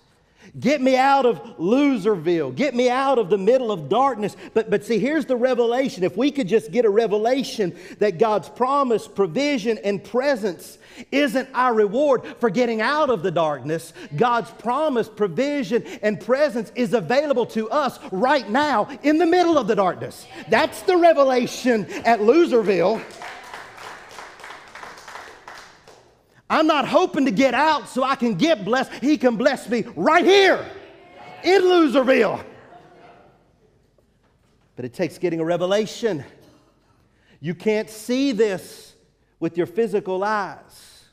Get 0.59 0.81
me 0.81 0.95
out 0.95 1.25
of 1.25 1.41
Loserville. 1.57 2.55
Get 2.55 2.75
me 2.75 2.89
out 2.89 3.17
of 3.17 3.29
the 3.29 3.37
middle 3.37 3.71
of 3.71 3.89
darkness. 3.89 4.35
But, 4.53 4.69
but 4.69 4.83
see, 4.83 4.99
here's 4.99 5.25
the 5.25 5.35
revelation. 5.35 6.03
If 6.03 6.17
we 6.17 6.31
could 6.31 6.47
just 6.47 6.71
get 6.71 6.85
a 6.85 6.89
revelation 6.89 7.75
that 7.99 8.17
God's 8.17 8.49
promise, 8.49 9.07
provision, 9.07 9.77
and 9.79 10.03
presence 10.03 10.77
isn't 11.11 11.49
our 11.53 11.73
reward 11.73 12.25
for 12.39 12.49
getting 12.49 12.81
out 12.81 13.09
of 13.09 13.23
the 13.23 13.31
darkness, 13.31 13.93
God's 14.15 14.51
promise, 14.51 15.09
provision, 15.09 15.83
and 16.01 16.19
presence 16.19 16.71
is 16.75 16.93
available 16.93 17.45
to 17.47 17.69
us 17.69 17.99
right 18.11 18.49
now 18.49 18.87
in 19.03 19.17
the 19.17 19.25
middle 19.25 19.57
of 19.57 19.67
the 19.67 19.75
darkness. 19.75 20.25
That's 20.49 20.81
the 20.83 20.97
revelation 20.97 21.85
at 22.05 22.19
Loserville. 22.19 23.01
I'm 26.49 26.67
not 26.67 26.87
hoping 26.87 27.25
to 27.25 27.31
get 27.31 27.53
out 27.53 27.89
so 27.89 28.03
I 28.03 28.15
can 28.15 28.35
get 28.35 28.63
blessed. 28.63 28.91
He 29.01 29.17
can 29.17 29.35
bless 29.35 29.67
me 29.67 29.83
right 29.95 30.23
here 30.23 30.63
in 31.43 31.61
Loserville. 31.63 32.43
But 34.75 34.85
it 34.85 34.93
takes 34.93 35.17
getting 35.17 35.39
a 35.39 35.45
revelation. 35.45 36.23
You 37.39 37.55
can't 37.55 37.89
see 37.89 38.31
this 38.31 38.93
with 39.39 39.57
your 39.57 39.65
physical 39.65 40.23
eyes. 40.23 41.05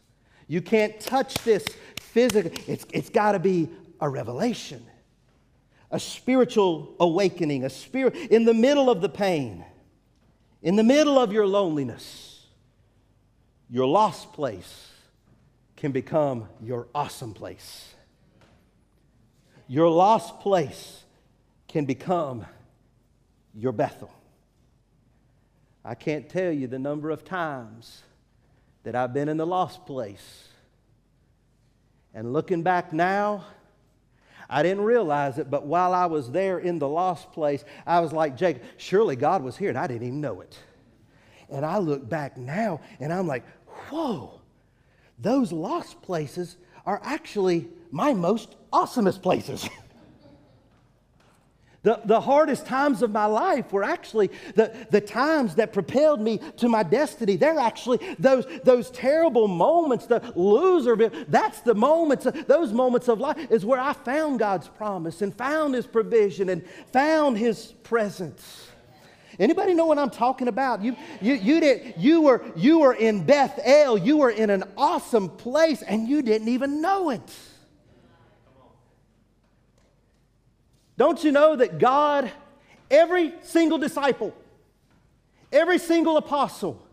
You 0.49 0.61
can't 0.61 1.01
touch 1.01 1.35
this 1.45 1.65
physically. 1.99 2.63
It's, 2.67 2.85
it's 2.93 3.09
got 3.09 3.33
to 3.33 3.39
be 3.39 3.71
a 4.01 4.09
revelation, 4.09 4.85
a 5.91 5.99
spiritual 5.99 6.95
awakening, 7.01 7.65
a 7.65 7.71
spirit 7.71 8.17
in 8.17 8.45
the 8.45 8.53
middle 8.53 8.91
of 8.91 9.01
the 9.01 9.09
pain, 9.09 9.65
in 10.61 10.77
the 10.77 10.83
middle 10.83 11.19
of 11.19 11.33
your 11.33 11.47
loneliness, 11.47 12.47
your 13.71 13.87
lost 13.87 14.33
place 14.35 14.92
can 15.83 15.91
become 15.91 16.49
your 16.63 16.87
awesome 16.95 17.35
place. 17.35 17.93
Your 19.67 19.89
lost 19.89 20.39
place 20.39 21.03
can 21.67 21.87
become 21.87 22.47
your 23.53 23.73
Bethel. 23.73 24.13
I 25.85 25.97
can't 25.97 26.29
tell 26.29 26.53
you 26.53 26.69
the 26.69 26.79
number 26.79 27.11
of 27.11 27.25
times 27.25 28.03
that 28.85 28.95
I've 28.95 29.13
been 29.13 29.29
in 29.29 29.39
the 29.39 29.45
lost 29.45 29.85
place. 29.85 30.47
And 32.15 32.33
looking 32.33 32.63
back 32.63 32.93
now, 32.93 33.45
I 34.49 34.63
didn't 34.63 34.85
realize 34.85 35.39
it, 35.39 35.51
but 35.51 35.67
while 35.67 35.95
I 35.95 36.07
was 36.07 36.31
there 36.31 36.61
in 36.61 36.79
the 36.79 36.89
lost 36.89 37.33
place, 37.33 37.65
I 37.85 37.99
was 37.99 38.13
like, 38.13 38.37
Jake, 38.37 38.59
surely 38.77 39.17
God 39.17 39.43
was 39.43 39.57
here, 39.57 39.71
and 39.71 39.79
I 39.79 39.89
didn't 39.89 40.07
even 40.07 40.21
know 40.21 40.43
it. 40.43 40.57
And 41.51 41.67
I 41.67 41.79
look 41.79 42.09
back 42.09 42.37
now, 42.37 42.81
and 43.01 43.13
I'm 43.13 43.27
like, 43.27 43.43
whoa, 43.91 44.42
those 45.19 45.53
lost 45.53 46.03
places 46.03 46.57
are 46.85 47.01
actually 47.05 47.69
my 47.91 48.13
most 48.13 48.57
awesomest 48.73 49.23
places. 49.23 49.69
the, 51.83 52.01
the 52.05 52.21
hardest 52.21 52.67
times 52.67 53.03
of 53.03 53.11
my 53.11 53.27
life 53.27 53.73
were 53.73 53.85
actually 53.85 54.31
the, 54.55 54.87
the 54.91 55.01
times 55.01 55.57
that 55.57 55.73
propelled 55.73 56.21
me 56.21 56.39
to 56.57 56.69
my 56.69 56.83
destiny. 56.83 57.37
They're 57.37 57.59
actually 57.59 58.01
those, 58.19 58.47
those 58.65 58.91
terrible 58.91 59.49
moments, 59.49 60.07
the 60.07 60.33
loser, 60.35 60.97
that's 61.29 61.61
the 61.61 61.75
moments, 61.75 62.27
those 62.47 62.73
moments 62.73 63.09
of 63.09 63.21
life 63.21 63.51
is 63.51 63.65
where 63.65 63.81
I 63.81 63.93
found 63.93 64.39
God's 64.39 64.69
promise 64.69 65.23
and 65.23 65.35
found 65.35 65.75
His 65.75 65.87
provision 65.87 66.49
and 66.49 66.67
found 66.93 67.39
His 67.39 67.73
presence. 67.83 68.69
Anybody 69.39 69.75
know 69.75 69.87
what 69.87 69.99
I'm 69.99 70.11
talking 70.11 70.49
about? 70.49 70.83
You, 70.83 70.97
you, 71.21 71.35
you, 71.35 71.61
did, 71.61 71.95
you, 71.97 72.23
were, 72.23 72.43
you 72.55 72.81
were 72.81 72.93
in 72.93 73.25
Bethel. 73.25 73.97
You 73.97 74.19
were 74.19 74.31
in 74.31 74.51
an 74.51 74.65
awesome 74.77 75.29
place 75.29 75.83
and 75.83 76.09
you 76.09 76.23
didn't 76.23 76.49
even 76.49 76.81
know 76.81 77.11
it. 77.11 77.23
Don't 80.99 81.23
you 81.25 81.33
know 81.33 81.57
that 81.57 81.79
God, 81.79 82.31
every 82.91 83.33
single 83.43 83.79
disciple, 83.79 84.35
every 85.51 85.79
single 85.79 86.17
apostle, 86.17 86.87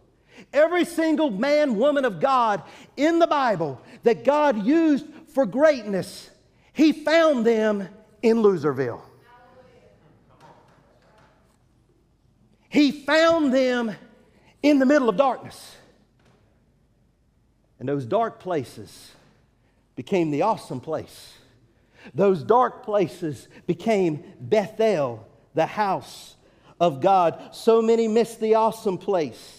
every 0.54 0.86
single 0.86 1.30
man, 1.30 1.75
woman 1.78 2.06
of 2.06 2.19
God 2.19 2.63
in 2.95 3.19
the 3.19 3.28
Bible 3.28 3.82
that 4.04 4.23
God 4.23 4.65
used 4.65 5.06
for 5.34 5.45
greatness, 5.45 6.30
He 6.71 6.93
found 6.93 7.45
them 7.45 7.88
in 8.21 8.38
Loserville. 8.38 9.02
He 12.69 12.91
found 12.91 13.53
them 13.53 13.95
in 14.62 14.79
the 14.79 14.86
middle 14.86 15.10
of 15.10 15.17
darkness. 15.17 15.75
And 17.79 17.89
those 17.89 18.05
dark 18.05 18.39
places 18.39 19.12
became 19.95 20.32
the 20.32 20.43
awesome 20.43 20.79
place. 20.79 21.34
Those 22.13 22.43
dark 22.43 22.84
places 22.84 23.47
became 23.67 24.23
Bethel, 24.39 25.27
the 25.53 25.65
house 25.65 26.36
of 26.79 27.01
God. 27.01 27.53
So 27.53 27.82
many 27.82 28.08
missed 28.08 28.39
the 28.39 28.55
awesome 28.55 28.97
place. 28.97 29.59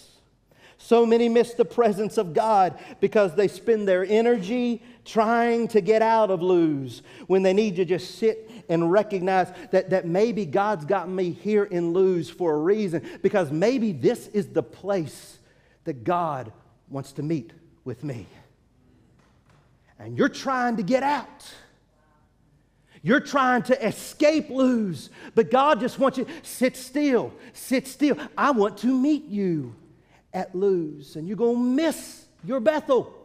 So 0.83 1.05
many 1.05 1.29
miss 1.29 1.53
the 1.53 1.63
presence 1.63 2.17
of 2.17 2.33
God 2.33 2.77
because 2.99 3.35
they 3.35 3.47
spend 3.47 3.87
their 3.87 4.03
energy 4.03 4.81
trying 5.05 5.67
to 5.69 5.79
get 5.79 6.01
out 6.01 6.31
of 6.31 6.41
Luz 6.41 7.03
when 7.27 7.43
they 7.43 7.53
need 7.53 7.75
to 7.75 7.85
just 7.85 8.15
sit 8.15 8.49
and 8.67 8.91
recognize 8.91 9.53
that, 9.69 9.91
that 9.91 10.07
maybe 10.07 10.43
God's 10.43 10.85
got 10.85 11.07
me 11.07 11.31
here 11.31 11.65
in 11.65 11.93
Luz 11.93 12.31
for 12.31 12.55
a 12.55 12.57
reason 12.57 13.07
because 13.21 13.51
maybe 13.51 13.91
this 13.91 14.27
is 14.29 14.47
the 14.47 14.63
place 14.63 15.37
that 15.83 16.03
God 16.03 16.51
wants 16.89 17.11
to 17.13 17.23
meet 17.23 17.51
with 17.85 18.03
me. 18.03 18.25
And 19.99 20.17
you're 20.17 20.29
trying 20.29 20.77
to 20.77 20.83
get 20.83 21.03
out. 21.03 21.53
You're 23.03 23.19
trying 23.19 23.61
to 23.63 23.87
escape 23.87 24.49
Luz, 24.49 25.11
but 25.35 25.51
God 25.51 25.79
just 25.79 25.99
wants 25.99 26.17
you 26.17 26.25
sit 26.41 26.75
still, 26.75 27.33
sit 27.53 27.87
still. 27.87 28.17
I 28.35 28.49
want 28.49 28.79
to 28.79 28.87
meet 28.87 29.25
you 29.25 29.75
at 30.33 30.55
Luz, 30.55 31.15
and 31.15 31.27
you're 31.27 31.37
going 31.37 31.55
to 31.55 31.83
miss 31.83 32.25
your 32.43 32.59
Bethel. 32.59 33.17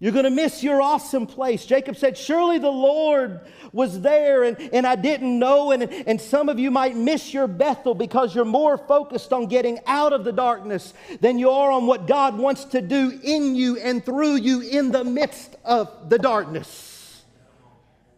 You're 0.00 0.12
going 0.12 0.24
to 0.24 0.30
miss 0.30 0.62
your 0.62 0.82
awesome 0.82 1.26
place. 1.26 1.64
Jacob 1.64 1.96
said, 1.96 2.18
Surely 2.18 2.58
the 2.58 2.68
Lord 2.68 3.40
was 3.72 4.02
there 4.02 4.42
and, 4.42 4.58
and 4.72 4.86
I 4.86 4.96
didn't 4.96 5.38
know. 5.38 5.70
And, 5.70 5.84
and 5.84 6.20
some 6.20 6.48
of 6.48 6.58
you 6.58 6.70
might 6.70 6.94
miss 6.94 7.32
your 7.32 7.46
Bethel 7.46 7.94
because 7.94 8.34
you're 8.34 8.44
more 8.44 8.76
focused 8.76 9.32
on 9.32 9.46
getting 9.46 9.78
out 9.86 10.12
of 10.12 10.24
the 10.24 10.32
darkness 10.32 10.92
than 11.20 11.38
you 11.38 11.48
are 11.48 11.70
on 11.70 11.86
what 11.86 12.06
God 12.06 12.36
wants 12.36 12.64
to 12.66 12.82
do 12.82 13.18
in 13.22 13.54
you 13.54 13.78
and 13.78 14.04
through 14.04 14.36
you 14.36 14.60
in 14.60 14.90
the 14.90 15.04
midst 15.04 15.56
of 15.64 16.10
the 16.10 16.18
darkness. 16.18 17.22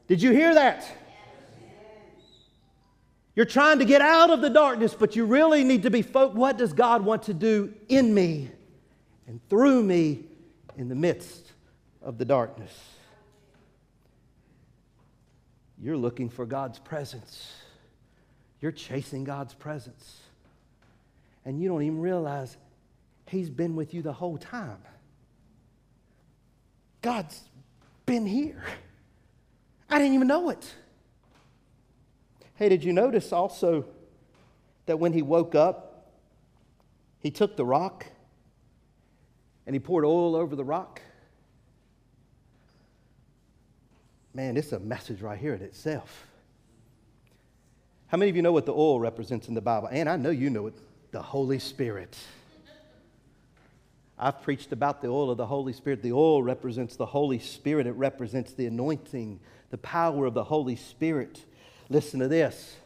Did 0.09 0.23
you 0.23 0.33
hear 0.33 0.55
that? 0.55 0.91
You're 3.37 3.47
trying 3.47 3.79
to 3.79 3.85
get 3.85 4.01
out 4.01 4.31
of 4.31 4.41
the 4.41 4.51
darkness, 4.51 4.95
but 4.95 5.15
you 5.15 5.27
really 5.27 5.63
need 5.63 5.85
to 5.85 5.91
be 5.91 6.03
focused. 6.03 6.37
What 6.37 6.57
does 6.59 6.73
God 6.73 7.05
want 7.05 7.25
to 7.25 7.35
do 7.35 7.73
in 7.89 8.13
me 8.13 8.51
and 9.29 9.41
through 9.49 9.83
me 9.83 10.25
in 10.77 10.89
the 10.89 10.95
midst 10.95 11.53
of 12.03 12.19
the 12.19 12.25
darkness. 12.25 12.73
You're 15.83 15.97
looking 15.97 16.31
for 16.31 16.47
God's 16.47 16.79
presence. 16.79 17.53
You're 18.61 18.73
chasing 18.73 19.25
God's 19.25 19.55
presence. 19.55 20.21
And 21.45 21.61
you 21.61 21.69
don't 21.69 21.83
even 21.83 22.01
realize 22.01 22.57
He's 23.27 23.51
been 23.51 23.75
with 23.75 23.93
you 23.93 24.03
the 24.03 24.13
whole 24.13 24.39
time. 24.39 24.79
God's 27.03 27.41
been 28.07 28.25
here. 28.25 28.63
I 29.91 29.99
didn't 29.99 30.15
even 30.15 30.29
know 30.29 30.51
it. 30.51 30.73
Hey, 32.57 32.69
did 32.69 32.83
you 32.83 32.93
notice 32.93 33.33
also 33.33 33.85
that 34.87 34.99
when 34.99 35.13
he 35.13 35.23
woke 35.23 35.55
up, 35.55 36.13
he 37.21 37.31
took 37.31 37.57
the 37.57 37.65
rock 37.65 38.07
and 39.67 39.75
he 39.75 39.81
poured 39.81 40.05
oil 40.05 40.37
over 40.37 40.57
the 40.57 40.65
rock. 40.65 41.03
Man, 44.33 44.57
is 44.57 44.73
a 44.73 44.79
message 44.79 45.23
right 45.23 45.39
here 45.39 45.55
in 45.55 45.63
itself. 45.63 46.27
How 48.09 48.19
many 48.19 48.31
of 48.31 48.37
you 48.37 48.43
know 48.43 48.53
what 48.53 48.67
the 48.67 48.73
oil 48.73 49.01
represents 49.01 49.49
in 49.49 49.55
the 49.55 49.61
Bible? 49.61 49.89
And 49.91 50.09
I 50.09 50.17
know 50.17 50.31
you 50.31 50.51
know 50.51 50.67
it 50.69 50.75
the 51.11 51.23
Holy 51.23 51.59
Spirit. 51.59 52.17
I've 54.19 54.43
preached 54.43 54.73
about 54.73 55.03
the 55.03 55.09
oil 55.09 55.31
of 55.31 55.37
the 55.37 55.47
Holy 55.47 55.73
Spirit. 55.73 56.03
The 56.03 56.13
oil 56.13 56.43
represents 56.43 56.97
the 56.97 57.07
Holy 57.07 57.39
Spirit, 57.39 57.87
it 57.87 57.93
represents 57.93 58.53
the 58.53 58.67
anointing, 58.67 59.41
the 59.71 59.79
power 59.79 60.27
of 60.27 60.35
the 60.35 60.45
Holy 60.45 60.77
Spirit. 60.77 61.45
Listen 61.89 62.21
to 62.21 62.29
this 62.29 62.77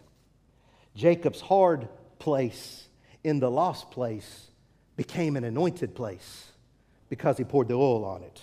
Jacob's 0.94 1.40
hard 1.40 1.88
place 2.18 2.86
in 3.24 3.40
the 3.40 3.50
lost 3.50 3.90
place 3.90 4.48
became 4.96 5.36
an 5.36 5.44
anointed 5.44 5.94
place 5.94 6.52
because 7.08 7.38
he 7.38 7.44
poured 7.44 7.68
the 7.68 7.74
oil 7.74 8.04
on 8.04 8.22
it. 8.22 8.40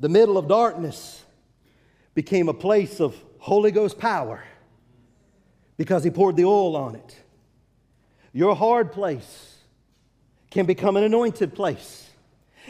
The 0.00 0.08
middle 0.08 0.38
of 0.38 0.48
darkness 0.48 1.24
became 2.14 2.48
a 2.48 2.54
place 2.54 3.00
of 3.00 3.16
Holy 3.38 3.70
Ghost 3.70 3.98
power 3.98 4.42
because 5.76 6.04
he 6.04 6.10
poured 6.10 6.36
the 6.36 6.44
oil 6.44 6.76
on 6.76 6.94
it. 6.94 7.16
Your 8.32 8.54
hard 8.54 8.92
place 8.92 9.56
can 10.50 10.66
become 10.66 10.96
an 10.96 11.04
anointed 11.04 11.54
place 11.54 12.08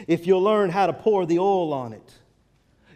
if 0.07 0.25
you'll 0.25 0.41
learn 0.41 0.69
how 0.69 0.87
to 0.87 0.93
pour 0.93 1.25
the 1.25 1.39
oil 1.39 1.73
on 1.73 1.93
it. 1.93 2.13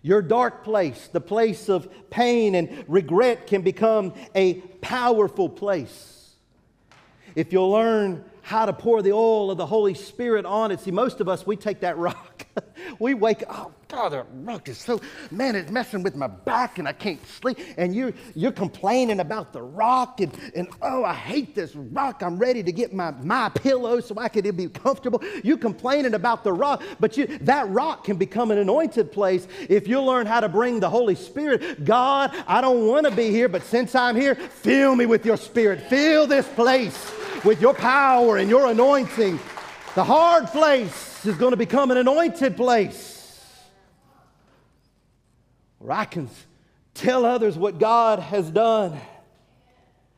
Your 0.04 0.22
dark 0.22 0.66
place, 0.66 1.08
the 1.08 1.22
place 1.22 1.70
of 1.70 1.90
pain 2.10 2.56
and 2.56 2.84
regret, 2.88 3.48
can 3.48 3.62
become 3.62 4.14
a 4.36 4.56
powerful 4.82 5.48
place 5.48 6.36
if 7.36 7.54
you'll 7.54 7.72
learn 7.72 8.24
how 8.42 8.66
to 8.66 8.74
pour 8.74 9.02
the 9.02 9.14
oil 9.14 9.50
of 9.50 9.58
the 9.58 9.66
Holy 9.66 9.94
Spirit 9.94 10.46
on 10.46 10.72
it. 10.72 10.82
See, 10.82 10.92
most 10.92 11.22
of 11.22 11.30
us, 11.30 11.48
we 11.48 11.56
take 11.56 11.80
that 11.80 11.98
rock. 11.98 12.46
we 13.00 13.14
wake 13.14 13.44
up, 13.48 13.83
God, 13.94 14.10
that 14.10 14.26
rock 14.34 14.70
is 14.70 14.80
so, 14.80 15.00
man, 15.30 15.56
it's 15.56 15.70
messing 15.70 16.02
with 16.02 16.16
my 16.16 16.26
back 16.26 16.80
and 16.80 16.88
I 16.88 16.94
can't 16.94 17.24
sleep. 17.28 17.60
And 17.78 17.94
you're, 17.94 18.12
you're 18.34 18.52
complaining 18.52 19.20
about 19.20 19.54
the 19.54 19.62
rock 19.62 20.20
and, 20.20 20.36
and, 20.56 20.68
oh, 20.82 21.06
I 21.06 21.14
hate 21.14 21.54
this 21.54 21.76
rock. 21.76 22.24
I'm 22.24 22.40
ready 22.40 22.64
to 22.64 22.72
get 22.72 22.92
my, 22.92 23.12
my 23.12 23.50
pillow 23.50 24.00
so 24.00 24.16
I 24.18 24.30
can 24.30 24.56
be 24.56 24.68
comfortable. 24.68 25.24
You're 25.44 25.60
complaining 25.60 26.16
about 26.16 26.44
the 26.44 26.52
rock, 26.52 26.82
but 27.00 27.18
you, 27.18 27.28
that 27.42 27.70
rock 27.70 28.06
can 28.06 28.18
become 28.18 28.50
an 28.50 28.58
anointed 28.58 29.12
place 29.12 29.48
if 29.70 29.88
you 29.88 30.02
learn 30.02 30.26
how 30.26 30.40
to 30.40 30.50
bring 30.50 30.80
the 30.80 30.90
Holy 30.90 31.16
Spirit. 31.16 31.86
God, 31.86 32.36
I 32.48 32.62
don't 32.62 32.88
want 32.88 33.06
to 33.06 33.12
be 33.12 33.30
here, 33.30 33.48
but 33.48 33.62
since 33.62 33.94
I'm 33.94 34.16
here, 34.16 34.34
fill 34.34 34.96
me 34.96 35.06
with 35.06 35.24
your 35.24 35.38
spirit. 35.38 35.82
Fill 35.82 36.26
this 36.26 36.48
place 36.48 37.12
with 37.46 37.62
your 37.62 37.76
power 37.76 38.38
and 38.38 38.50
your 38.50 38.72
anointing. 38.72 39.40
The 39.94 40.04
hard 40.04 40.48
place 40.48 41.24
is 41.28 41.38
going 41.38 41.52
to 41.52 41.58
become 41.58 41.92
an 41.92 41.98
anointed 41.98 42.58
place 42.58 43.13
where 45.84 45.98
I 45.98 46.06
can 46.06 46.30
tell 46.94 47.26
others 47.26 47.58
what 47.58 47.78
God 47.78 48.20
has 48.20 48.50
done. 48.50 48.98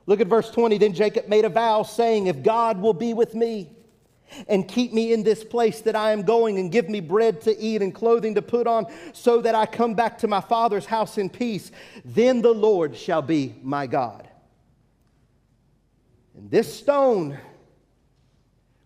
Look 0.05 0.21
at 0.21 0.27
verse 0.27 0.51
20. 0.51 0.77
Then 0.77 0.93
Jacob 0.93 1.27
made 1.27 1.43
a 1.43 1.49
vow, 1.49 1.81
saying, 1.81 2.27
If 2.27 2.43
God 2.43 2.79
will 2.79 2.93
be 2.93 3.15
with 3.15 3.33
me 3.33 3.71
and 4.47 4.67
keep 4.67 4.93
me 4.93 5.11
in 5.11 5.23
this 5.23 5.43
place 5.43 5.81
that 5.81 5.95
I 5.95 6.11
am 6.11 6.21
going, 6.21 6.59
and 6.59 6.71
give 6.71 6.87
me 6.87 6.99
bread 6.99 7.41
to 7.41 7.57
eat 7.57 7.81
and 7.81 7.95
clothing 7.95 8.35
to 8.35 8.43
put 8.43 8.67
on, 8.67 8.85
so 9.11 9.41
that 9.41 9.55
I 9.55 9.65
come 9.65 9.95
back 9.95 10.19
to 10.19 10.27
my 10.27 10.39
father's 10.39 10.85
house 10.85 11.17
in 11.17 11.31
peace, 11.31 11.71
then 12.03 12.43
the 12.43 12.53
Lord 12.53 12.95
shall 12.95 13.23
be 13.23 13.55
my 13.63 13.87
God. 13.87 14.29
And 16.37 16.51
this 16.51 16.77
stone, 16.77 17.39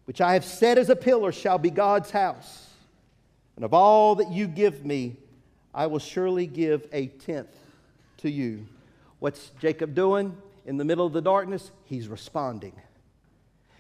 which 0.06 0.22
I 0.22 0.34
have 0.34 0.46
set 0.46 0.78
as 0.78 0.90
a 0.90 0.96
pillar, 0.96 1.34
shall 1.34 1.58
be 1.58 1.72
God's 1.72 2.12
house. 2.12 2.70
And 3.58 3.66
of 3.66 3.74
all 3.74 4.16
that 4.16 4.32
you 4.32 4.48
give 4.48 4.86
me, 4.86 5.18
I 5.74 5.88
will 5.88 6.00
surely 6.00 6.48
give 6.48 6.88
a 6.92 7.08
tenth 7.08 7.56
to 8.18 8.30
you. 8.30 8.68
What's 9.20 9.52
Jacob 9.62 9.96
doing 9.96 10.36
in 10.66 10.78
the 10.78 10.86
middle 10.86 11.06
of 11.06 11.14
the 11.14 11.22
darkness? 11.22 11.72
He's 11.86 12.08
responding. 12.08 12.74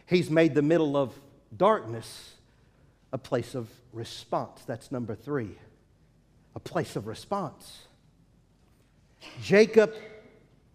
He's 0.06 0.30
made 0.30 0.56
the 0.56 0.62
middle 0.62 0.98
of 0.98 1.14
darkness 1.56 2.34
a 3.12 3.18
place 3.18 3.56
of 3.56 3.70
response. 3.92 4.64
That's 4.66 4.92
number 4.92 5.16
three, 5.16 5.58
a 6.56 6.60
place 6.60 6.96
of 6.96 7.08
response. 7.08 7.86
Jacob 9.42 9.94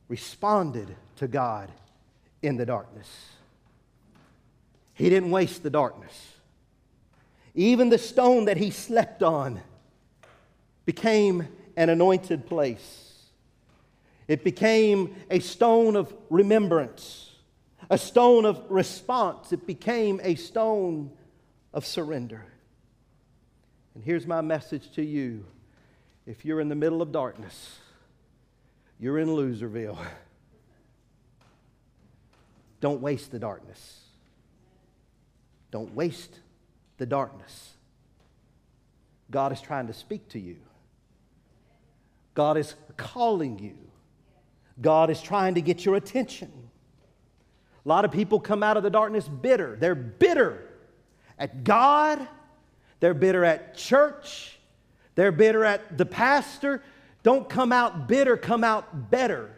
responded 0.08 0.94
to 1.16 1.28
God 1.28 1.70
in 2.42 2.56
the 2.56 2.66
darkness. 2.66 3.08
He 4.94 5.08
didn't 5.08 5.30
waste 5.30 5.62
the 5.62 5.70
darkness. 5.70 6.32
Even 7.54 7.88
the 7.88 7.98
stone 7.98 8.46
that 8.46 8.56
he 8.56 8.70
slept 8.70 9.22
on 9.22 9.60
became 10.84 11.48
an 11.76 11.88
anointed 11.88 12.46
place. 12.46 13.12
It 14.26 14.44
became 14.44 15.14
a 15.30 15.40
stone 15.40 15.96
of 15.96 16.14
remembrance, 16.30 17.32
a 17.90 17.98
stone 17.98 18.44
of 18.44 18.62
response. 18.68 19.52
It 19.52 19.66
became 19.66 20.20
a 20.22 20.34
stone 20.34 21.10
of 21.72 21.84
surrender. 21.84 22.44
And 23.94 24.02
here's 24.02 24.26
my 24.26 24.40
message 24.40 24.90
to 24.92 25.04
you 25.04 25.44
if 26.26 26.44
you're 26.44 26.60
in 26.60 26.68
the 26.68 26.74
middle 26.74 27.02
of 27.02 27.12
darkness, 27.12 27.78
you're 28.98 29.18
in 29.18 29.28
Loserville. 29.28 29.98
Don't 32.80 33.00
waste 33.00 33.30
the 33.30 33.38
darkness. 33.38 34.00
Don't 35.70 35.94
waste 35.94 36.38
the 36.98 37.06
darkness. 37.06 37.72
God 39.30 39.52
is 39.52 39.60
trying 39.60 39.86
to 39.88 39.92
speak 39.92 40.28
to 40.30 40.38
you. 40.38 40.56
God 42.34 42.56
is 42.56 42.74
calling 42.96 43.58
you. 43.58 43.76
God 44.80 45.08
is 45.10 45.22
trying 45.22 45.54
to 45.54 45.62
get 45.62 45.84
your 45.84 45.94
attention. 45.94 46.50
A 47.84 47.88
lot 47.88 48.04
of 48.04 48.10
people 48.10 48.40
come 48.40 48.62
out 48.62 48.76
of 48.76 48.82
the 48.82 48.90
darkness 48.90 49.28
bitter. 49.28 49.76
They're 49.78 49.94
bitter 49.94 50.68
at 51.38 51.64
God, 51.64 52.26
they're 53.00 53.14
bitter 53.14 53.44
at 53.44 53.76
church, 53.76 54.58
they're 55.14 55.32
bitter 55.32 55.64
at 55.64 55.98
the 55.98 56.06
pastor. 56.06 56.82
Don't 57.22 57.48
come 57.48 57.72
out 57.72 58.06
bitter, 58.06 58.36
come 58.36 58.64
out 58.64 59.10
better. 59.10 59.50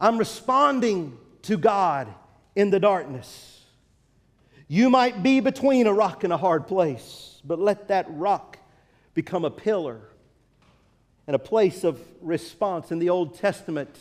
I'm 0.00 0.18
responding 0.18 1.16
to 1.42 1.56
God 1.56 2.08
in 2.56 2.70
the 2.70 2.80
darkness. 2.80 3.64
You 4.66 4.90
might 4.90 5.22
be 5.22 5.40
between 5.40 5.86
a 5.86 5.92
rock 5.92 6.24
and 6.24 6.32
a 6.32 6.36
hard 6.36 6.66
place, 6.66 7.40
but 7.44 7.58
let 7.58 7.88
that 7.88 8.06
rock 8.10 8.57
become 9.18 9.44
a 9.44 9.50
pillar 9.50 10.00
and 11.26 11.34
a 11.34 11.40
place 11.40 11.82
of 11.82 12.00
response. 12.22 12.92
In 12.92 13.00
the 13.00 13.10
Old 13.10 13.36
Testament, 13.36 13.98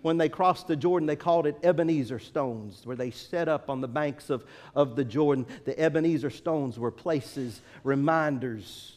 when 0.00 0.16
they 0.16 0.30
crossed 0.30 0.68
the 0.68 0.74
Jordan, 0.74 1.06
they 1.06 1.16
called 1.16 1.46
it 1.46 1.58
Ebenezer 1.62 2.18
stones, 2.18 2.86
where 2.86 2.96
they 2.96 3.10
set 3.10 3.46
up 3.46 3.68
on 3.68 3.82
the 3.82 3.88
banks 3.88 4.30
of, 4.30 4.42
of 4.74 4.96
the 4.96 5.04
Jordan. 5.04 5.44
The 5.66 5.78
Ebenezer 5.78 6.30
stones 6.30 6.78
were 6.78 6.90
places, 6.90 7.60
reminders 7.82 8.96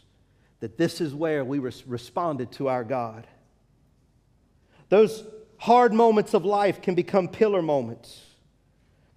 that 0.62 0.77
this 0.77 1.01
is 1.01 1.13
where 1.13 1.43
we 1.43 1.60
res- 1.60 1.86
responded 1.86 2.53
to 2.53 2.69
our 2.69 2.86
God. 2.86 3.27
Those 4.88 5.21
hard 5.58 5.91
moments 5.93 6.34
of 6.34 6.45
life 6.45 6.82
can 6.82 6.95
become 6.95 7.27
pillar 7.27 7.62
moments, 7.62 8.21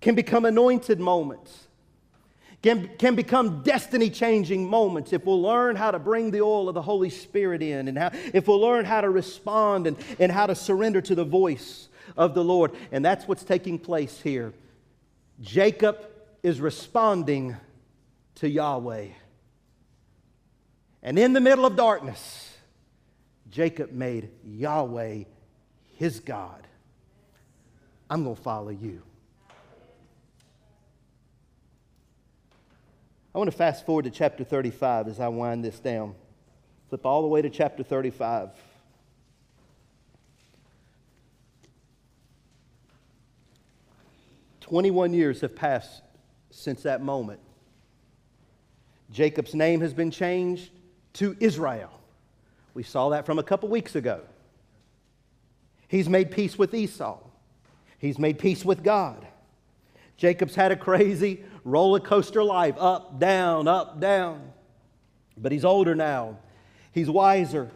can 0.01 0.17
become 0.17 0.45
anointed 0.45 0.99
moments 0.99 1.69
can, 2.62 2.90
can 2.99 3.14
become 3.14 3.62
destiny 3.62 4.11
changing 4.11 4.68
moments 4.68 5.12
if 5.12 5.25
we'll 5.25 5.40
learn 5.40 5.77
how 5.77 5.90
to 5.90 5.99
bring 5.99 6.31
the 6.31 6.42
oil 6.42 6.68
of 6.68 6.75
the 6.75 6.83
Holy 6.83 7.09
Spirit 7.09 7.62
in 7.62 7.88
and 7.88 7.96
how, 7.96 8.11
if 8.35 8.46
we'll 8.46 8.61
learn 8.61 8.85
how 8.85 9.01
to 9.01 9.09
respond 9.09 9.87
and, 9.87 9.96
and 10.18 10.31
how 10.31 10.46
to 10.46 10.55
surrender 10.55 11.01
to 11.01 11.14
the 11.14 11.25
voice 11.25 11.88
of 12.16 12.35
the 12.35 12.44
Lord. 12.44 12.73
And 12.92 13.03
that's 13.03 13.27
what's 13.27 13.44
taking 13.44 13.79
place 13.79 14.20
here. 14.20 14.53
Jacob 15.40 16.07
is 16.42 16.61
responding 16.61 17.57
to 18.37 18.49
Yahweh. 18.49 19.09
And 21.03 21.18
in 21.18 21.33
the 21.33 21.40
middle 21.40 21.64
of 21.64 21.77
darkness, 21.77 22.55
Jacob 23.51 23.90
made 23.90 24.31
Yahweh 24.44 25.25
his 25.96 26.20
God. 26.20 26.66
I'm 28.11 28.25
going 28.25 28.37
to 28.37 28.42
follow 28.42 28.70
you. 28.70 29.03
I 33.33 33.38
want 33.38 33.51
to 33.51 33.57
fast 33.57 33.87
forward 33.87 34.07
to 34.07 34.11
chapter 34.11 34.43
35 34.43 35.07
as 35.07 35.21
I 35.21 35.29
wind 35.29 35.64
this 35.64 35.79
down. 35.79 36.14
Flip 36.88 37.07
all 37.07 37.23
the 37.23 37.29
way 37.29 37.40
to 37.40 37.49
chapter 37.49 37.85
35. 37.85 38.51
Twenty-one 44.61 45.12
years 45.12 45.40
have 45.40 45.55
passed 45.55 46.03
since 46.51 46.83
that 46.83 47.03
moment. 47.03 47.40
Jacob's 49.12 49.55
name 49.55 49.81
has 49.81 49.93
been 49.93 50.11
changed 50.11 50.71
to 51.14 51.37
Israel. 51.40 51.90
We 52.75 52.83
saw 52.83 53.09
that 53.11 53.27
from 53.27 53.38
a 53.38 53.43
couple 53.43 53.69
weeks 53.69 53.97
ago. 53.97 54.23
He's 55.88 56.09
made 56.09 56.31
peace 56.31 56.57
with 56.57 56.73
Esau. 56.73 57.19
He's 57.99 58.19
made 58.19 58.38
peace 58.38 58.64
with 58.64 58.85
God. 58.85 59.27
Jacob's 60.16 60.55
had 60.55 60.71
a 60.71 60.77
crazy 60.77 61.45
roller 61.64 62.01
coaster 62.01 62.42
life 62.42 62.77
up, 62.79 63.18
down, 63.18 63.68
up, 63.68 64.01
down. 64.01 64.53
But 65.37 65.53
he's 65.53 65.64
older 65.64 65.94
now. 65.94 66.38
He's 66.92 67.09
wiser. 67.09 67.70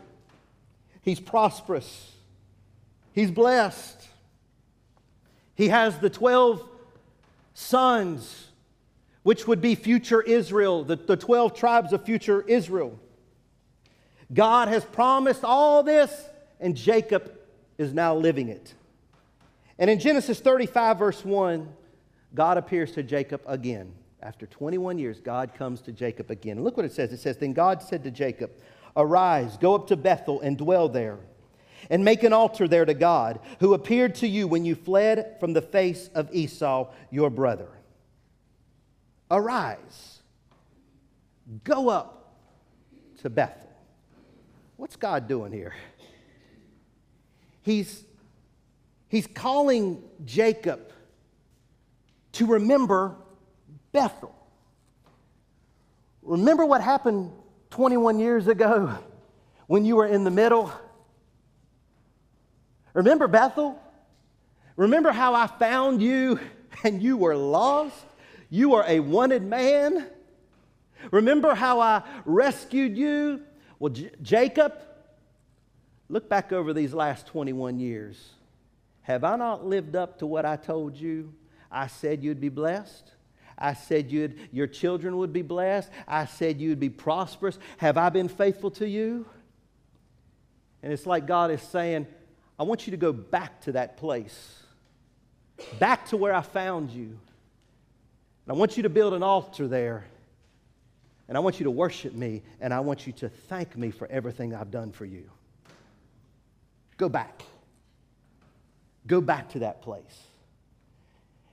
He's 1.02 1.20
prosperous. 1.20 2.12
He's 3.12 3.30
blessed. 3.30 4.08
He 5.54 5.68
has 5.68 5.98
the 5.98 6.10
12 6.10 6.66
sons, 7.54 8.48
which 9.22 9.46
would 9.46 9.60
be 9.60 9.74
future 9.74 10.20
Israel, 10.20 10.84
the, 10.84 10.96
the 10.96 11.16
12 11.16 11.54
tribes 11.54 11.92
of 11.92 12.04
future 12.04 12.42
Israel. 12.42 12.98
God 14.32 14.68
has 14.68 14.84
promised 14.84 15.44
all 15.44 15.82
this, 15.82 16.10
and 16.58 16.76
Jacob 16.76 17.32
is 17.78 17.92
now 17.92 18.16
living 18.16 18.48
it. 18.48 18.74
And 19.78 19.90
in 19.90 19.98
Genesis 19.98 20.40
35, 20.40 20.98
verse 20.98 21.24
1, 21.24 21.68
God 22.34 22.58
appears 22.58 22.92
to 22.92 23.02
Jacob 23.02 23.42
again. 23.46 23.92
After 24.22 24.46
21 24.46 24.98
years, 24.98 25.20
God 25.20 25.54
comes 25.54 25.80
to 25.82 25.92
Jacob 25.92 26.30
again. 26.30 26.62
Look 26.64 26.76
what 26.76 26.86
it 26.86 26.92
says. 26.92 27.12
It 27.12 27.20
says, 27.20 27.36
Then 27.36 27.52
God 27.52 27.82
said 27.82 28.02
to 28.04 28.10
Jacob, 28.10 28.50
Arise, 28.96 29.56
go 29.58 29.74
up 29.74 29.86
to 29.88 29.96
Bethel 29.96 30.40
and 30.40 30.56
dwell 30.56 30.88
there, 30.88 31.18
and 31.90 32.04
make 32.04 32.22
an 32.22 32.32
altar 32.32 32.66
there 32.66 32.84
to 32.84 32.94
God, 32.94 33.40
who 33.60 33.74
appeared 33.74 34.14
to 34.16 34.28
you 34.28 34.48
when 34.48 34.64
you 34.64 34.74
fled 34.74 35.36
from 35.40 35.52
the 35.52 35.60
face 35.60 36.08
of 36.14 36.34
Esau, 36.34 36.90
your 37.10 37.28
brother. 37.28 37.68
Arise, 39.30 40.22
go 41.64 41.88
up 41.88 42.34
to 43.22 43.28
Bethel. 43.28 43.70
What's 44.76 44.96
God 44.96 45.28
doing 45.28 45.52
here? 45.52 45.74
He's, 47.62 48.04
he's 49.08 49.26
calling 49.26 50.02
Jacob 50.24 50.92
to 52.34 52.46
remember 52.46 53.16
Bethel. 53.92 54.34
Remember 56.22 56.64
what 56.64 56.80
happened 56.80 57.32
21 57.70 58.18
years 58.18 58.48
ago 58.48 58.96
when 59.66 59.84
you 59.84 59.96
were 59.96 60.06
in 60.06 60.24
the 60.24 60.30
middle? 60.30 60.72
Remember 62.92 63.28
Bethel? 63.28 63.80
Remember 64.76 65.12
how 65.12 65.34
I 65.34 65.46
found 65.46 66.02
you 66.02 66.40
and 66.84 67.02
you 67.02 67.16
were 67.16 67.36
lost? 67.36 68.04
You 68.50 68.70
were 68.70 68.84
a 68.86 69.00
wanted 69.00 69.42
man? 69.42 70.06
Remember 71.10 71.54
how 71.54 71.80
I 71.80 72.02
rescued 72.24 72.96
you? 72.96 73.42
Well, 73.78 73.92
J- 73.92 74.10
Jacob, 74.22 74.74
look 76.08 76.28
back 76.28 76.52
over 76.52 76.72
these 76.72 76.94
last 76.94 77.26
21 77.26 77.78
years. 77.78 78.30
Have 79.02 79.22
I 79.22 79.36
not 79.36 79.66
lived 79.66 79.96
up 79.96 80.20
to 80.20 80.26
what 80.26 80.46
I 80.46 80.56
told 80.56 80.96
you? 80.96 81.32
I 81.74 81.88
said 81.88 82.22
you'd 82.22 82.40
be 82.40 82.48
blessed. 82.48 83.10
I 83.58 83.74
said 83.74 84.10
you'd, 84.10 84.38
your 84.52 84.68
children 84.68 85.16
would 85.16 85.32
be 85.32 85.42
blessed. 85.42 85.90
I 86.06 86.26
said 86.26 86.60
you'd 86.60 86.78
be 86.78 86.88
prosperous. 86.88 87.58
Have 87.78 87.98
I 87.98 88.08
been 88.08 88.28
faithful 88.28 88.70
to 88.72 88.88
you? 88.88 89.26
And 90.82 90.92
it's 90.92 91.04
like 91.04 91.26
God 91.26 91.50
is 91.50 91.62
saying, 91.62 92.06
I 92.58 92.62
want 92.62 92.86
you 92.86 92.92
to 92.92 92.96
go 92.96 93.12
back 93.12 93.60
to 93.62 93.72
that 93.72 93.96
place, 93.96 94.60
back 95.80 96.06
to 96.08 96.16
where 96.16 96.32
I 96.32 96.42
found 96.42 96.90
you. 96.90 97.06
And 97.06 97.18
I 98.48 98.52
want 98.52 98.76
you 98.76 98.84
to 98.84 98.88
build 98.88 99.14
an 99.14 99.22
altar 99.22 99.66
there. 99.66 100.04
And 101.26 101.36
I 101.36 101.40
want 101.40 101.58
you 101.58 101.64
to 101.64 101.70
worship 101.70 102.12
me. 102.12 102.42
And 102.60 102.72
I 102.72 102.80
want 102.80 103.06
you 103.06 103.12
to 103.14 103.28
thank 103.28 103.76
me 103.76 103.90
for 103.90 104.06
everything 104.08 104.54
I've 104.54 104.70
done 104.70 104.92
for 104.92 105.06
you. 105.06 105.28
Go 106.98 107.08
back. 107.08 107.42
Go 109.06 109.20
back 109.20 109.48
to 109.50 109.60
that 109.60 109.82
place. 109.82 110.22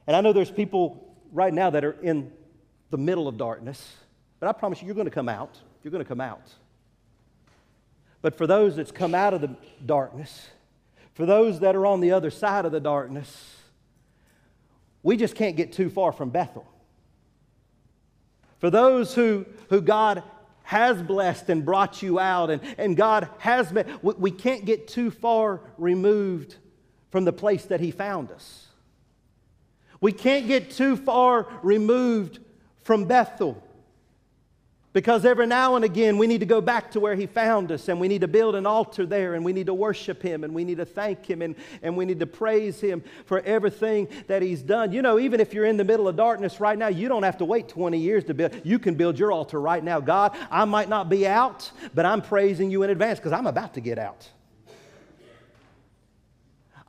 And 0.07 0.15
I 0.15 0.21
know 0.21 0.33
there's 0.33 0.51
people 0.51 1.15
right 1.31 1.53
now 1.53 1.69
that 1.69 1.83
are 1.83 1.93
in 2.01 2.31
the 2.89 2.97
middle 2.97 3.27
of 3.27 3.37
darkness, 3.37 3.95
but 4.39 4.49
I 4.49 4.53
promise 4.53 4.81
you, 4.81 4.87
you're 4.87 4.95
going 4.95 5.05
to 5.05 5.11
come 5.11 5.29
out. 5.29 5.57
You're 5.83 5.91
going 5.91 6.03
to 6.03 6.07
come 6.07 6.21
out. 6.21 6.51
But 8.21 8.37
for 8.37 8.45
those 8.45 8.75
that's 8.75 8.91
come 8.91 9.15
out 9.15 9.33
of 9.33 9.41
the 9.41 9.55
darkness, 9.85 10.49
for 11.13 11.25
those 11.25 11.59
that 11.61 11.75
are 11.75 11.85
on 11.85 12.01
the 12.01 12.11
other 12.11 12.29
side 12.29 12.65
of 12.65 12.71
the 12.71 12.79
darkness, 12.79 13.57
we 15.03 15.17
just 15.17 15.35
can't 15.35 15.55
get 15.55 15.73
too 15.73 15.89
far 15.89 16.11
from 16.11 16.29
Bethel. 16.29 16.65
For 18.59 18.69
those 18.69 19.15
who, 19.15 19.45
who 19.69 19.81
God 19.81 20.23
has 20.63 21.01
blessed 21.01 21.49
and 21.49 21.65
brought 21.65 22.01
you 22.01 22.19
out, 22.19 22.51
and, 22.51 22.61
and 22.77 22.95
God 22.95 23.27
has 23.39 23.71
been, 23.71 23.87
we, 24.01 24.13
we 24.13 24.31
can't 24.31 24.65
get 24.65 24.87
too 24.87 25.09
far 25.09 25.61
removed 25.77 26.55
from 27.09 27.25
the 27.25 27.33
place 27.33 27.65
that 27.65 27.79
He 27.79 27.91
found 27.91 28.31
us. 28.31 28.67
We 30.01 30.11
can't 30.11 30.47
get 30.47 30.71
too 30.71 30.97
far 30.97 31.47
removed 31.61 32.39
from 32.83 33.05
Bethel. 33.05 33.63
Because 34.93 35.23
every 35.23 35.47
now 35.47 35.77
and 35.77 35.85
again 35.85 36.17
we 36.17 36.27
need 36.27 36.41
to 36.41 36.45
go 36.45 36.59
back 36.59 36.91
to 36.91 36.99
where 36.99 37.15
He 37.15 37.25
found 37.25 37.71
us 37.71 37.87
and 37.87 37.97
we 37.97 38.09
need 38.09 38.21
to 38.21 38.27
build 38.27 38.55
an 38.55 38.65
altar 38.65 39.05
there 39.05 39.35
and 39.35 39.45
we 39.45 39.53
need 39.53 39.67
to 39.67 39.73
worship 39.73 40.21
Him 40.21 40.43
and 40.43 40.53
we 40.53 40.65
need 40.65 40.79
to 40.79 40.85
thank 40.85 41.25
Him 41.25 41.41
and, 41.41 41.55
and 41.81 41.95
we 41.95 42.03
need 42.03 42.19
to 42.19 42.27
praise 42.27 42.81
Him 42.81 43.01
for 43.25 43.39
everything 43.41 44.09
that 44.27 44.41
He's 44.41 44.61
done. 44.61 44.91
You 44.91 45.01
know, 45.01 45.17
even 45.17 45.39
if 45.39 45.53
you're 45.53 45.65
in 45.65 45.77
the 45.77 45.85
middle 45.85 46.09
of 46.09 46.17
darkness 46.17 46.59
right 46.59 46.77
now, 46.77 46.89
you 46.89 47.07
don't 47.07 47.23
have 47.23 47.37
to 47.37 47.45
wait 47.45 47.69
20 47.69 47.97
years 47.97 48.25
to 48.25 48.33
build. 48.33 48.53
You 48.65 48.79
can 48.79 48.95
build 48.95 49.17
your 49.17 49.31
altar 49.31 49.61
right 49.61 49.83
now. 49.83 50.01
God, 50.01 50.35
I 50.49 50.65
might 50.65 50.89
not 50.89 51.07
be 51.07 51.25
out, 51.25 51.71
but 51.93 52.05
I'm 52.05 52.21
praising 52.21 52.69
you 52.69 52.83
in 52.83 52.89
advance 52.89 53.17
because 53.17 53.31
I'm 53.31 53.47
about 53.47 53.75
to 53.75 53.81
get 53.81 53.97
out. 53.97 54.27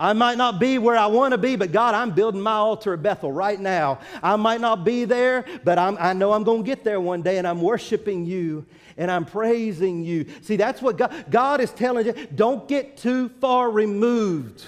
I 0.02 0.14
might 0.14 0.36
not 0.36 0.58
be 0.58 0.78
where 0.78 0.96
I 0.96 1.06
want 1.06 1.30
to 1.30 1.38
be, 1.38 1.54
but 1.54 1.70
God, 1.70 1.94
I'm 1.94 2.10
building 2.10 2.40
my 2.40 2.54
altar 2.54 2.94
at 2.94 3.04
Bethel 3.04 3.30
right 3.30 3.58
now. 3.58 4.00
I 4.20 4.34
might 4.34 4.60
not 4.60 4.84
be 4.84 5.04
there, 5.04 5.44
but 5.62 5.78
I'm, 5.78 5.96
i 6.00 6.12
know 6.12 6.32
I'm 6.32 6.42
going 6.42 6.64
to 6.64 6.66
get 6.66 6.82
there 6.82 7.00
one 7.00 7.22
day, 7.22 7.38
and 7.38 7.46
I'm 7.46 7.60
worshiping 7.60 8.26
you 8.26 8.66
and 8.96 9.12
I'm 9.12 9.24
praising 9.24 10.02
you. 10.02 10.26
See, 10.40 10.56
that's 10.56 10.82
what 10.82 10.98
God, 10.98 11.26
God 11.30 11.60
is 11.60 11.70
telling 11.70 12.06
you. 12.06 12.14
Don't 12.34 12.66
get 12.66 12.96
too 12.96 13.28
far 13.40 13.70
removed 13.70 14.64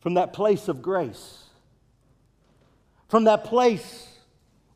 from 0.00 0.14
that 0.14 0.34
place 0.34 0.68
of 0.68 0.82
grace, 0.82 1.44
from 3.08 3.24
that 3.24 3.44
place 3.44 4.08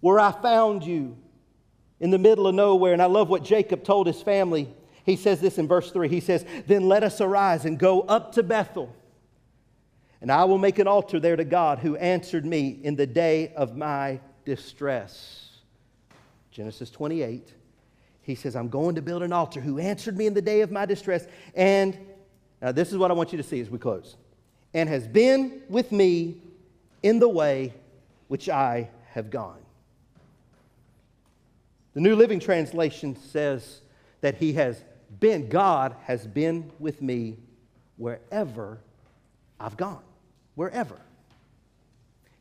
where 0.01 0.19
I 0.19 0.33
found 0.33 0.83
you 0.83 1.15
in 2.01 2.11
the 2.11 2.19
middle 2.19 2.47
of 2.47 2.55
nowhere. 2.55 2.95
And 2.95 3.03
I 3.03 3.07
love 3.07 3.29
what 3.29 3.45
Jacob 3.45 3.85
told 3.85 4.07
his 4.07 4.23
family 4.23 4.75
he 5.09 5.17
says 5.17 5.41
this 5.41 5.57
in 5.57 5.67
verse 5.67 5.91
3. 5.91 6.07
He 6.09 6.21
says, 6.21 6.45
Then 6.67 6.87
let 6.87 7.03
us 7.03 7.21
arise 7.23 7.65
and 7.65 7.79
go 7.79 8.03
up 8.03 8.33
to 8.33 8.43
Bethel, 8.43 8.95
and 10.21 10.31
I 10.31 10.45
will 10.45 10.59
make 10.59 10.79
an 10.79 10.87
altar 10.87 11.19
there 11.19 11.37
to 11.37 11.45
God 11.45 11.79
who 11.79 11.97
answered 11.97 12.45
me 12.45 12.79
in 12.83 12.95
the 12.95 13.07
day 13.07 13.55
of 13.57 13.75
my 13.75 14.21
distress. 14.45 15.49
Genesis 16.51 16.91
28. 16.91 17.55
He 18.21 18.35
says, 18.35 18.55
I'm 18.55 18.69
going 18.69 18.97
to 18.97 19.03
build 19.03 19.23
an 19.23 19.33
altar 19.33 19.63
who 19.63 19.79
answered 19.79 20.15
me 20.15 20.27
in 20.27 20.35
the 20.35 20.43
day 20.43 20.61
of 20.61 20.71
my 20.71 20.85
distress. 20.85 21.27
And 21.55 21.97
now 22.61 22.73
this 22.73 22.93
is 22.93 22.99
what 22.99 23.11
I 23.11 23.15
want 23.15 23.33
you 23.33 23.39
to 23.39 23.43
see 23.43 23.61
as 23.61 23.71
we 23.71 23.79
close. 23.79 24.17
And 24.75 24.91
has 24.91 25.09
been 25.09 25.63
with 25.71 25.91
me 25.91 26.43
in 27.03 27.19
the 27.19 27.29
way 27.29 27.73
which 28.27 28.51
I 28.51 28.91
have 29.13 29.31
gone. 29.31 29.61
The 31.95 32.01
New 32.03 32.15
Living 32.15 32.41
Translation 32.41 33.17
says 33.17 33.81
that 34.21 34.35
he 34.35 34.53
has 34.55 34.83
been, 35.21 35.49
God 35.49 35.95
has 36.05 36.27
been 36.27 36.71
with 36.79 37.03
me 37.03 37.37
wherever 37.97 38.79
I've 39.59 39.77
gone. 39.77 40.03
Wherever. 40.55 40.97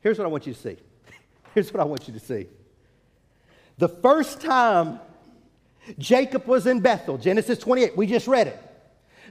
Here's 0.02 0.18
what 0.18 0.26
I 0.26 0.28
want 0.28 0.48
you 0.48 0.54
to 0.54 0.60
see. 0.60 0.78
Here's 1.54 1.74
what 1.74 1.82
I 1.82 1.86
want 1.86 2.08
you 2.08 2.14
to 2.14 2.20
see. 2.20 2.48
The 3.78 3.90
first 3.90 4.42
time 4.42 5.00
Jacob 5.98 6.48
was 6.48 6.68
in 6.68 6.80
Bethel, 6.80 7.18
Genesis 7.18 7.58
28, 7.60 7.96
we 7.96 8.08
just 8.08 8.28
read 8.28 8.48
it. 8.48 8.64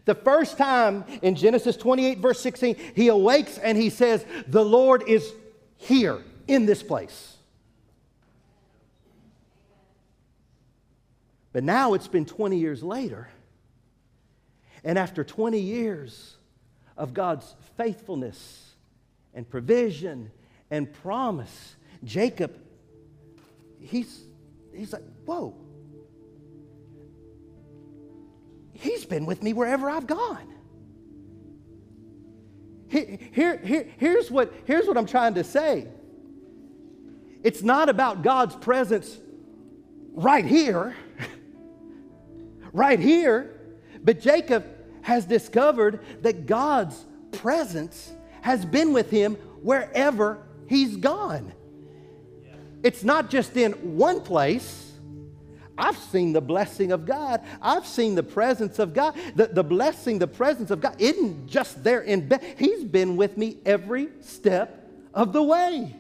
The 0.05 0.15
first 0.15 0.57
time 0.57 1.05
in 1.23 1.35
Genesis 1.35 1.77
28, 1.77 2.19
verse 2.19 2.41
16, 2.41 2.77
he 2.95 3.09
awakes 3.09 3.59
and 3.59 3.77
he 3.77 3.91
says, 3.91 4.25
The 4.47 4.65
Lord 4.65 5.03
is 5.09 5.33
here 5.77 6.23
in 6.47 6.65
this 6.65 6.83
place. 6.83 7.37
But 11.53 11.65
now 11.65 11.95
it's 11.95 12.07
been 12.07 12.27
20 12.27 12.59
years 12.59 12.83
later. 12.83 13.29
And 14.87 14.97
after 15.01 15.25
20 15.25 15.59
years 15.59 16.37
of 16.97 17.13
God's 17.13 17.57
faithfulness 17.77 18.71
and 19.35 19.51
provision 19.51 20.31
and 20.71 20.91
promise, 20.93 21.75
Jacob, 22.05 22.57
he's, 23.81 24.23
he's 24.73 24.93
like, 24.93 25.03
whoa. 25.25 25.57
He's 28.75 29.05
been 29.05 29.27
with 29.27 29.43
me 29.43 29.53
wherever 29.53 29.91
I've 29.91 30.07
gone. 30.07 30.55
Here, 32.87 33.19
here, 33.65 33.89
here's, 33.99 34.31
what, 34.31 34.55
here's 34.67 34.87
what 34.87 34.97
I'm 34.97 35.07
trying 35.07 35.35
to 35.35 35.43
say. 35.43 35.89
It's 37.43 37.63
not 37.63 37.89
about 37.89 38.23
God's 38.23 38.55
presence 38.55 39.19
right 40.13 40.45
here 40.45 40.95
right 42.73 43.01
here. 43.01 43.53
But 44.05 44.21
Jacob 44.21 44.65
has 45.07 45.25
discovered 45.25 46.01
that 46.23 46.47
God's 46.47 47.07
presence 47.31 48.13
has 48.41 48.65
been 48.65 48.93
with 48.93 49.09
him 49.09 49.37
wherever 49.63 50.43
He's 50.67 50.97
gone. 50.97 51.53
It's 52.83 53.05
not 53.05 53.31
just 53.31 53.57
in 53.57 53.71
one 53.97 54.21
place. 54.21 54.91
I've 55.79 55.97
seen 55.97 56.33
the 56.33 56.41
blessing 56.41 56.91
of 56.91 57.07
God. 57.07 57.41
I've 57.63 57.87
seen 57.87 58.17
the 58.17 58.25
presence 58.25 58.81
of 58.81 58.95
God. 58.95 59.15
The, 59.37 59.47
the 59.47 59.63
blessing, 59.63 60.19
the 60.19 60.27
presence 60.27 60.73
of 60.73 60.81
God 60.81 60.97
isn't 60.99 61.47
just 61.47 61.85
there 61.85 62.01
in 62.01 62.27
bed. 62.27 62.43
He's 62.59 62.83
been 62.83 63.17
with 63.17 63.37
me 63.37 63.59
every 63.65 64.09
step 64.23 64.91
of 65.15 65.33
the 65.33 65.43
way. 65.43 65.95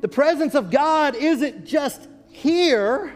The 0.00 0.08
presence 0.08 0.54
of 0.54 0.70
God 0.70 1.16
isn't 1.16 1.66
just 1.66 2.06
here 2.28 3.12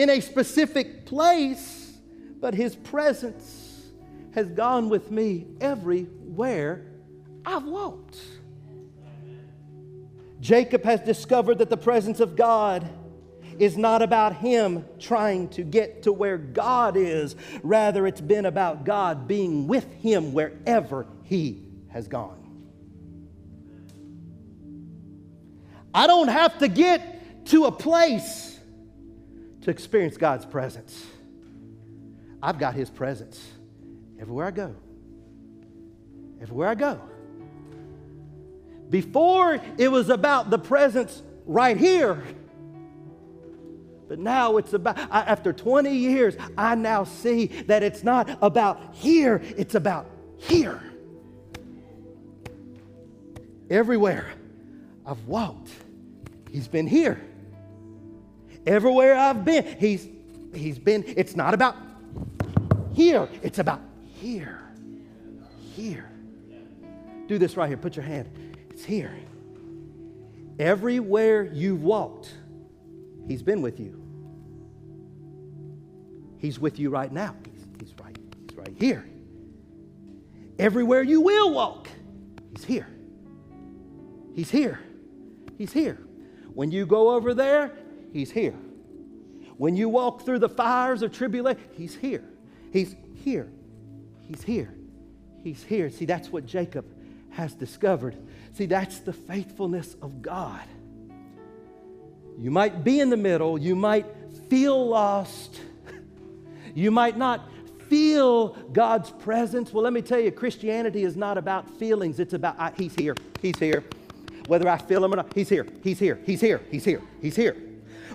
in 0.00 0.08
a 0.08 0.20
specific 0.20 1.04
place, 1.04 1.98
but 2.40 2.54
His 2.54 2.74
presence 2.74 3.90
has 4.34 4.48
gone 4.48 4.88
with 4.88 5.10
me 5.10 5.46
everywhere 5.60 6.86
I've 7.44 7.64
walked. 7.64 8.18
Jacob 10.40 10.84
has 10.84 11.00
discovered 11.00 11.58
that 11.58 11.68
the 11.68 11.76
presence 11.76 12.18
of 12.18 12.34
God 12.34 12.88
is 13.58 13.76
not 13.76 14.00
about 14.00 14.36
him 14.36 14.86
trying 14.98 15.48
to 15.50 15.62
get 15.62 16.04
to 16.04 16.12
where 16.14 16.38
God 16.38 16.96
is. 16.96 17.36
Rather, 17.62 18.06
it's 18.06 18.22
been 18.22 18.46
about 18.46 18.84
God 18.84 19.28
being 19.28 19.66
with 19.66 19.92
him 19.96 20.32
wherever 20.32 21.06
he 21.24 21.66
has 21.88 22.08
gone. 22.08 22.38
I 25.92 26.06
don't 26.06 26.28
have 26.28 26.56
to 26.60 26.68
get 26.68 27.46
to 27.48 27.66
a 27.66 27.72
place 27.72 28.59
to 29.62 29.70
experience 29.70 30.16
God's 30.16 30.44
presence. 30.44 31.06
I've 32.42 32.58
got 32.58 32.74
his 32.74 32.88
presence 32.88 33.40
everywhere 34.18 34.46
I 34.46 34.50
go. 34.50 34.74
Everywhere 36.40 36.68
I 36.68 36.74
go. 36.74 37.00
Before, 38.88 39.60
it 39.78 39.88
was 39.88 40.08
about 40.08 40.50
the 40.50 40.58
presence 40.58 41.22
right 41.46 41.76
here. 41.76 42.22
But 44.08 44.18
now 44.18 44.56
it's 44.56 44.72
about, 44.72 44.98
after 44.98 45.52
20 45.52 45.94
years, 45.94 46.36
I 46.58 46.74
now 46.74 47.04
see 47.04 47.46
that 47.68 47.82
it's 47.82 48.02
not 48.02 48.38
about 48.42 48.94
here, 48.94 49.40
it's 49.56 49.76
about 49.76 50.06
here. 50.38 50.82
Everywhere 53.68 54.32
I've 55.06 55.24
walked, 55.28 55.70
He's 56.50 56.66
been 56.66 56.88
here. 56.88 57.20
Everywhere 58.66 59.14
I've 59.14 59.44
been, 59.44 59.64
He's, 59.78 60.08
he's 60.54 60.78
been, 60.78 61.04
it's 61.06 61.36
not 61.36 61.54
about 61.54 61.76
here, 62.92 63.28
it's 63.42 63.58
about 63.58 63.80
here. 64.04 64.60
Here. 65.74 66.10
Do 67.26 67.38
this 67.38 67.56
right 67.56 67.68
here. 67.68 67.76
Put 67.76 67.96
your 67.96 68.04
hand 68.04 68.28
it's 68.80 68.86
here. 68.86 69.12
Everywhere 70.58 71.44
you've 71.44 71.82
walked, 71.82 72.34
He's 73.28 73.42
been 73.42 73.60
with 73.62 73.78
you. 73.78 74.02
He's 76.38 76.58
with 76.58 76.78
you 76.78 76.88
right 76.88 77.12
now. 77.12 77.36
He's, 77.52 77.66
he's 77.78 77.94
right. 78.02 78.16
He's 78.48 78.56
right 78.56 78.74
here. 78.78 79.06
Everywhere 80.58 81.02
you 81.02 81.20
will 81.20 81.52
walk, 81.52 81.88
He's 82.56 82.64
here. 82.64 82.88
He's 84.34 84.50
here. 84.50 84.80
He's 85.58 85.72
here. 85.72 85.98
When 86.54 86.70
you 86.70 86.86
go 86.86 87.10
over 87.10 87.34
there, 87.34 87.72
He's 88.12 88.30
here. 88.30 88.54
When 89.56 89.76
you 89.76 89.88
walk 89.88 90.24
through 90.24 90.38
the 90.38 90.48
fires 90.48 91.02
of 91.02 91.12
tribulation, 91.12 91.60
He's 91.72 91.94
here. 91.94 92.24
He's 92.72 92.94
here. 93.14 93.50
He's 94.22 94.42
here. 94.42 94.74
He's 95.42 95.62
here. 95.62 95.90
See, 95.90 96.04
that's 96.04 96.30
what 96.30 96.46
Jacob 96.46 96.86
has 97.30 97.54
discovered. 97.54 98.16
See, 98.52 98.66
that's 98.66 99.00
the 99.00 99.12
faithfulness 99.12 99.96
of 100.02 100.22
God. 100.22 100.62
You 102.38 102.50
might 102.50 102.84
be 102.84 103.00
in 103.00 103.10
the 103.10 103.16
middle, 103.16 103.58
you 103.58 103.76
might 103.76 104.06
feel 104.48 104.88
lost, 104.88 105.60
you 106.74 106.90
might 106.90 107.18
not 107.18 107.48
feel 107.88 108.50
God's 108.72 109.10
presence. 109.10 109.72
Well, 109.72 109.84
let 109.84 109.92
me 109.92 110.00
tell 110.00 110.20
you, 110.20 110.30
Christianity 110.30 111.04
is 111.04 111.16
not 111.16 111.36
about 111.36 111.68
feelings, 111.78 112.18
it's 112.18 112.32
about 112.32 112.58
I, 112.58 112.72
He's 112.76 112.94
here, 112.94 113.14
He's 113.42 113.58
here. 113.58 113.84
Whether 114.46 114.68
I 114.68 114.78
feel 114.78 115.04
Him 115.04 115.12
or 115.12 115.16
not, 115.16 115.34
He's 115.34 115.48
here, 115.48 115.66
He's 115.82 115.98
here, 115.98 116.18
He's 116.24 116.40
here, 116.40 116.62
He's 116.70 116.84
here, 116.84 117.02
He's 117.20 117.36
here. 117.36 117.56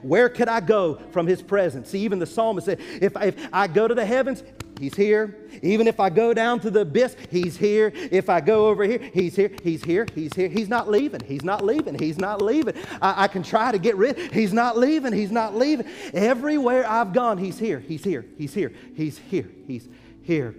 Where 0.05 0.29
could 0.29 0.47
I 0.47 0.59
go 0.59 0.99
from 1.09 1.25
His 1.25 1.41
presence? 1.41 1.89
See, 1.89 2.01
even 2.01 2.19
the 2.19 2.27
psalmist 2.27 2.65
said, 2.65 2.79
if, 3.01 3.19
if 3.19 3.49
I 3.51 3.65
go 3.65 3.87
to 3.87 3.95
the 3.95 4.05
heavens, 4.05 4.43
He's 4.79 4.93
here. 4.93 5.35
Even 5.63 5.87
if 5.87 5.99
I 5.99 6.11
go 6.11 6.31
down 6.31 6.59
to 6.59 6.69
the 6.69 6.81
abyss, 6.81 7.15
He's 7.31 7.57
here. 7.57 7.91
If 8.11 8.29
I 8.29 8.39
go 8.39 8.67
over 8.67 8.83
here, 8.83 8.99
He's 8.99 9.35
here. 9.35 9.51
He's 9.63 9.83
here. 9.83 10.05
He's 10.13 10.31
here. 10.35 10.47
He's 10.47 10.69
not 10.69 10.91
leaving. 10.91 11.21
He's 11.21 11.43
not 11.43 11.65
leaving. 11.65 11.97
He's 11.97 12.19
not 12.19 12.39
leaving. 12.39 12.75
I, 13.01 13.23
I, 13.23 13.27
can 13.27 13.41
try 13.41 13.71
to 13.71 13.79
get 13.79 13.95
rid. 13.95 14.31
He's 14.31 14.53
not 14.53 14.77
leaving. 14.77 15.11
He's 15.11 15.31
not 15.31 15.55
leaving. 15.55 15.87
Everywhere 16.13 16.87
I've 16.87 17.11
gone, 17.11 17.39
He's 17.39 17.57
here. 17.57 17.79
He's 17.79 18.03
here. 18.03 18.25
He's 18.37 18.53
here. 18.53 18.73
He's 18.93 19.17
here. 19.17 19.49
He's 19.65 19.87
here. 20.21 20.55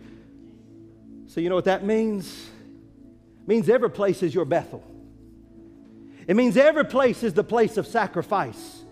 So 1.29 1.41
you 1.41 1.51
know 1.51 1.55
what 1.55 1.67
that 1.67 1.85
means? 1.85 2.49
It 3.43 3.49
means 3.49 3.69
every 3.69 3.91
place 3.91 4.25
is 4.25 4.35
your 4.35 4.45
Bethel. 4.45 4.83
It 6.27 6.35
means 6.35 6.57
every 6.57 6.85
place 6.85 7.23
is 7.23 7.33
the 7.33 7.45
place 7.45 7.77
of 7.77 7.87
sacrifice. 7.87 8.83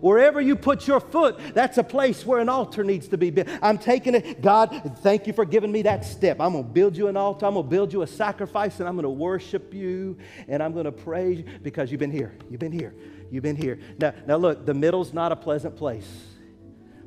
Wherever 0.00 0.40
you 0.40 0.56
put 0.56 0.86
your 0.86 1.00
foot, 1.00 1.38
that's 1.54 1.78
a 1.78 1.84
place 1.84 2.24
where 2.26 2.40
an 2.40 2.48
altar 2.48 2.84
needs 2.84 3.08
to 3.08 3.18
be 3.18 3.30
built. 3.30 3.48
I'm 3.62 3.78
taking 3.78 4.14
it. 4.14 4.42
God, 4.42 4.98
thank 4.98 5.26
you 5.26 5.32
for 5.32 5.44
giving 5.44 5.72
me 5.72 5.82
that 5.82 6.04
step. 6.04 6.40
I'm 6.40 6.52
going 6.52 6.64
to 6.64 6.70
build 6.70 6.96
you 6.96 7.08
an 7.08 7.16
altar. 7.16 7.46
I'm 7.46 7.54
going 7.54 7.66
to 7.66 7.70
build 7.70 7.92
you 7.92 8.02
a 8.02 8.06
sacrifice, 8.06 8.80
and 8.80 8.88
I'm 8.88 8.94
going 8.94 9.04
to 9.04 9.10
worship 9.10 9.72
you, 9.72 10.16
and 10.48 10.62
I'm 10.62 10.72
going 10.72 10.84
to 10.84 10.92
praise 10.92 11.38
you 11.38 11.44
because 11.62 11.90
you've 11.90 12.00
been 12.00 12.10
here. 12.10 12.36
You've 12.50 12.60
been 12.60 12.72
here. 12.72 12.94
You've 13.30 13.42
been 13.42 13.56
here. 13.56 13.78
Now, 13.98 14.12
now 14.26 14.36
look, 14.36 14.66
the 14.66 14.74
middle's 14.74 15.12
not 15.12 15.32
a 15.32 15.36
pleasant 15.36 15.76
place. 15.76 16.08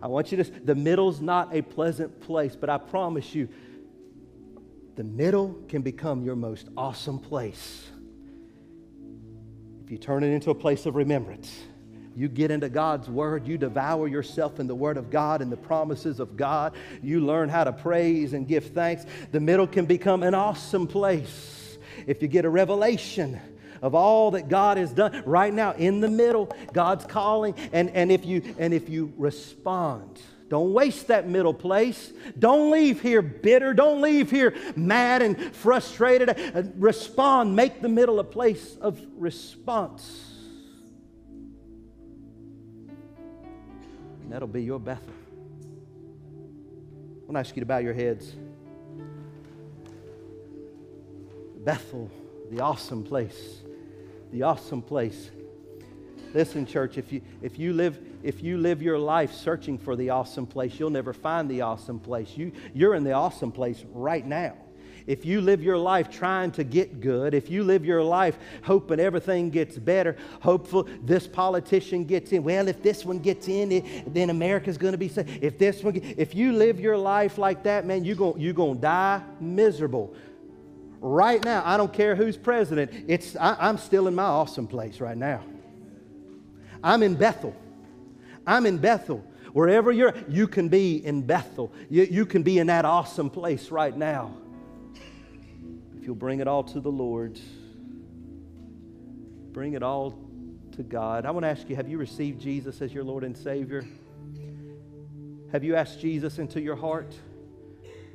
I 0.01 0.07
want 0.07 0.31
you 0.31 0.43
to, 0.43 0.43
the 0.43 0.75
middle's 0.75 1.21
not 1.21 1.55
a 1.55 1.61
pleasant 1.61 2.21
place, 2.21 2.55
but 2.55 2.69
I 2.69 2.77
promise 2.77 3.33
you, 3.33 3.49
the 4.95 5.03
middle 5.03 5.61
can 5.67 5.83
become 5.83 6.23
your 6.23 6.35
most 6.35 6.69
awesome 6.75 7.19
place 7.19 7.87
if 9.83 9.91
you 9.91 9.97
turn 9.97 10.23
it 10.23 10.33
into 10.33 10.49
a 10.49 10.55
place 10.55 10.85
of 10.85 10.95
remembrance. 10.95 11.55
You 12.17 12.27
get 12.27 12.49
into 12.49 12.67
God's 12.67 13.07
Word, 13.07 13.45
you 13.45 13.59
devour 13.59 14.07
yourself 14.07 14.59
in 14.59 14.65
the 14.65 14.73
Word 14.73 14.97
of 14.97 15.11
God 15.11 15.39
and 15.43 15.51
the 15.51 15.57
promises 15.57 16.19
of 16.19 16.35
God. 16.35 16.73
You 17.03 17.21
learn 17.21 17.47
how 17.47 17.63
to 17.63 17.71
praise 17.71 18.33
and 18.33 18.47
give 18.47 18.71
thanks. 18.71 19.05
The 19.31 19.39
middle 19.39 19.67
can 19.67 19.85
become 19.85 20.23
an 20.23 20.33
awesome 20.33 20.87
place 20.87 21.77
if 22.07 22.23
you 22.23 22.27
get 22.27 22.43
a 22.43 22.49
revelation 22.49 23.39
of 23.83 23.93
all 23.93 24.31
that 24.31 24.49
God 24.49 24.77
has 24.77 24.91
done 24.91 25.21
right 25.27 25.53
now 25.53 25.73
in 25.73 26.01
the 26.01 26.09
middle 26.09 26.51
God's 26.73 27.05
calling 27.05 27.53
and, 27.71 27.91
and 27.91 28.11
if 28.11 28.25
you 28.25 28.55
and 28.57 28.73
if 28.73 28.89
you 28.89 29.13
respond 29.17 30.19
don't 30.49 30.71
waste 30.71 31.07
that 31.07 31.27
middle 31.27 31.53
place. 31.53 32.11
Don't 32.39 32.71
leave 32.71 33.01
here 33.01 33.21
bitter. 33.21 33.73
Don't 33.73 34.01
leave 34.01 34.31
here 34.31 34.55
mad 34.75 35.21
and 35.21 35.53
frustrated. 35.53 36.29
Uh, 36.29 36.63
respond. 36.77 37.55
Make 37.55 37.81
the 37.81 37.89
middle 37.89 38.19
a 38.19 38.23
place 38.23 38.77
of 38.77 38.99
response. 39.17 40.26
And 44.27 44.33
that'll 44.33 44.49
be 44.49 44.61
your 44.61 44.77
Bethel. 44.77 45.13
I 47.23 47.31
want 47.31 47.35
to 47.35 47.39
ask 47.39 47.55
you 47.55 47.61
to 47.61 47.65
bow 47.65 47.77
your 47.77 47.93
heads. 47.93 48.35
Bethel, 51.63 52.11
the 52.51 52.59
awesome 52.59 53.05
place. 53.05 53.61
The 54.33 54.43
awesome 54.43 54.81
place. 54.81 55.31
Listen, 56.33 56.65
church, 56.65 56.97
if 56.97 57.13
you, 57.13 57.21
if, 57.41 57.57
you 57.57 57.71
live, 57.71 58.01
if 58.21 58.43
you 58.43 58.57
live 58.57 58.81
your 58.81 58.99
life 58.99 59.31
searching 59.31 59.77
for 59.77 59.95
the 59.95 60.09
awesome 60.09 60.45
place, 60.45 60.77
you'll 60.77 60.89
never 60.89 61.13
find 61.13 61.49
the 61.49 61.61
awesome 61.61 62.01
place. 62.01 62.35
You, 62.35 62.51
you're 62.73 62.95
in 62.95 63.05
the 63.05 63.13
awesome 63.13 63.53
place 63.53 63.81
right 63.93 64.27
now 64.27 64.57
if 65.07 65.25
you 65.25 65.39
live 65.39 65.63
your 65.63 65.77
life 65.77 66.11
trying 66.11 66.51
to 66.51 66.65
get 66.65 66.99
good, 66.99 67.33
if 67.33 67.49
you 67.49 67.63
live 67.63 67.85
your 67.85 68.03
life 68.03 68.37
hoping 68.61 68.99
everything 68.99 69.49
gets 69.49 69.77
better, 69.77 70.17
hopeful 70.41 70.87
this 71.01 71.25
politician 71.25 72.03
gets 72.03 72.33
in, 72.33 72.43
well, 72.43 72.67
if 72.67 72.83
this 72.83 73.05
one 73.05 73.19
gets 73.19 73.47
in, 73.47 73.71
it, 73.71 74.13
then 74.13 74.29
America's 74.29 74.77
going 74.77 74.91
to 74.91 74.97
be 74.97 75.07
safe. 75.07 75.25
If 75.41 75.57
this 75.57 75.81
one, 75.81 76.01
if 76.17 76.35
you 76.35 76.51
live 76.51 76.79
your 76.79 76.97
life 76.97 77.37
like 77.37 77.63
that, 77.63 77.85
man, 77.85 78.03
you're 78.03 78.17
going 78.17 78.39
you're 78.39 78.53
going 78.53 78.75
to 78.75 78.81
die 78.81 79.23
miserable. 79.39 80.13
Right 80.99 81.43
now, 81.43 81.63
I 81.65 81.77
don't 81.77 81.93
care 81.93 82.15
who's 82.15 82.35
president. 82.35 82.91
It's 83.07 83.37
I, 83.37 83.55
I'm 83.59 83.77
still 83.77 84.07
in 84.07 84.15
my 84.15 84.23
awesome 84.23 84.67
place 84.67 84.99
right 84.99 85.17
now. 85.17 85.41
I'm 86.83 87.01
in 87.01 87.15
Bethel. 87.15 87.55
I'm 88.45 88.65
in 88.65 88.77
Bethel. 88.77 89.23
Wherever 89.53 89.91
you're, 89.91 90.13
you 90.27 90.47
can 90.47 90.67
be 90.67 91.03
in 91.03 91.21
Bethel. 91.21 91.71
You, 91.89 92.03
you 92.03 92.25
can 92.25 92.43
be 92.43 92.59
in 92.59 92.67
that 92.67 92.83
awesome 92.85 93.29
place 93.29 93.71
right 93.71 93.95
now 93.95 94.35
you'll 96.07 96.15
bring 96.15 96.39
it 96.39 96.47
all 96.47 96.63
to 96.63 96.79
the 96.79 96.89
Lord, 96.89 97.37
bring 99.51 99.73
it 99.73 99.83
all 99.83 100.17
to 100.77 100.81
God. 100.81 101.25
I 101.25 101.31
want 101.31 101.43
to 101.43 101.49
ask 101.49 101.69
you 101.69 101.75
have 101.75 101.89
you 101.89 101.97
received 101.97 102.39
Jesus 102.39 102.81
as 102.81 102.93
your 102.93 103.03
Lord 103.03 103.25
and 103.25 103.37
Savior? 103.37 103.85
Have 105.51 105.65
you 105.65 105.75
asked 105.75 105.99
Jesus 105.99 106.39
into 106.39 106.61
your 106.61 106.77
heart? 106.77 107.13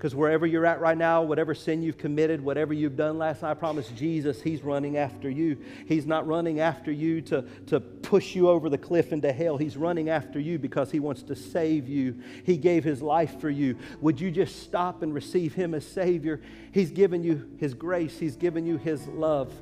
Because 0.02 0.16
wherever 0.16 0.44
you're 0.44 0.66
at 0.66 0.80
right 0.80 0.98
now, 0.98 1.22
whatever 1.22 1.54
sin 1.54 1.80
you've 1.80 1.96
committed, 1.96 2.40
whatever 2.40 2.74
you've 2.74 2.96
done 2.96 3.18
last 3.18 3.42
night, 3.42 3.52
I 3.52 3.54
promise 3.54 3.86
Jesus, 3.90 4.42
He's 4.42 4.60
running 4.60 4.96
after 4.96 5.30
you. 5.30 5.56
He's 5.86 6.06
not 6.06 6.26
running 6.26 6.58
after 6.58 6.90
you 6.90 7.20
to, 7.20 7.42
to 7.68 7.78
push 7.78 8.34
you 8.34 8.48
over 8.48 8.68
the 8.68 8.76
cliff 8.76 9.12
into 9.12 9.30
hell. 9.32 9.56
He's 9.56 9.76
running 9.76 10.08
after 10.08 10.40
you 10.40 10.58
because 10.58 10.90
He 10.90 10.98
wants 10.98 11.22
to 11.22 11.36
save 11.36 11.88
you. 11.88 12.20
He 12.44 12.56
gave 12.56 12.82
His 12.82 13.00
life 13.00 13.40
for 13.40 13.48
you. 13.48 13.78
Would 14.00 14.20
you 14.20 14.32
just 14.32 14.64
stop 14.64 15.04
and 15.04 15.14
receive 15.14 15.54
Him 15.54 15.72
as 15.72 15.86
Savior? 15.86 16.40
He's 16.72 16.90
given 16.90 17.22
you 17.22 17.48
His 17.58 17.72
grace, 17.72 18.18
He's 18.18 18.34
given 18.34 18.66
you 18.66 18.78
His 18.78 19.06
love. 19.06 19.52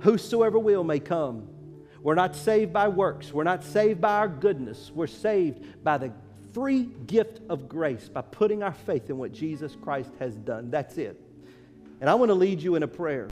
Whosoever 0.00 0.58
will 0.58 0.84
may 0.84 1.00
come. 1.00 1.48
We're 2.02 2.16
not 2.16 2.36
saved 2.36 2.70
by 2.70 2.88
works. 2.88 3.32
We're 3.32 3.44
not 3.44 3.64
saved 3.64 4.02
by 4.02 4.16
our 4.18 4.28
goodness. 4.28 4.92
We're 4.94 5.06
saved 5.06 5.82
by 5.82 5.96
the 5.96 6.12
free 6.56 6.84
gift 7.06 7.42
of 7.50 7.68
grace 7.68 8.08
by 8.08 8.22
putting 8.22 8.62
our 8.62 8.72
faith 8.72 9.10
in 9.10 9.18
what 9.18 9.30
Jesus 9.30 9.76
Christ 9.82 10.10
has 10.18 10.34
done. 10.36 10.70
That's 10.70 10.96
it. 10.96 11.20
And 12.00 12.08
I 12.08 12.14
want 12.14 12.30
to 12.30 12.34
lead 12.34 12.62
you 12.62 12.76
in 12.76 12.82
a 12.82 12.88
prayer. 12.88 13.24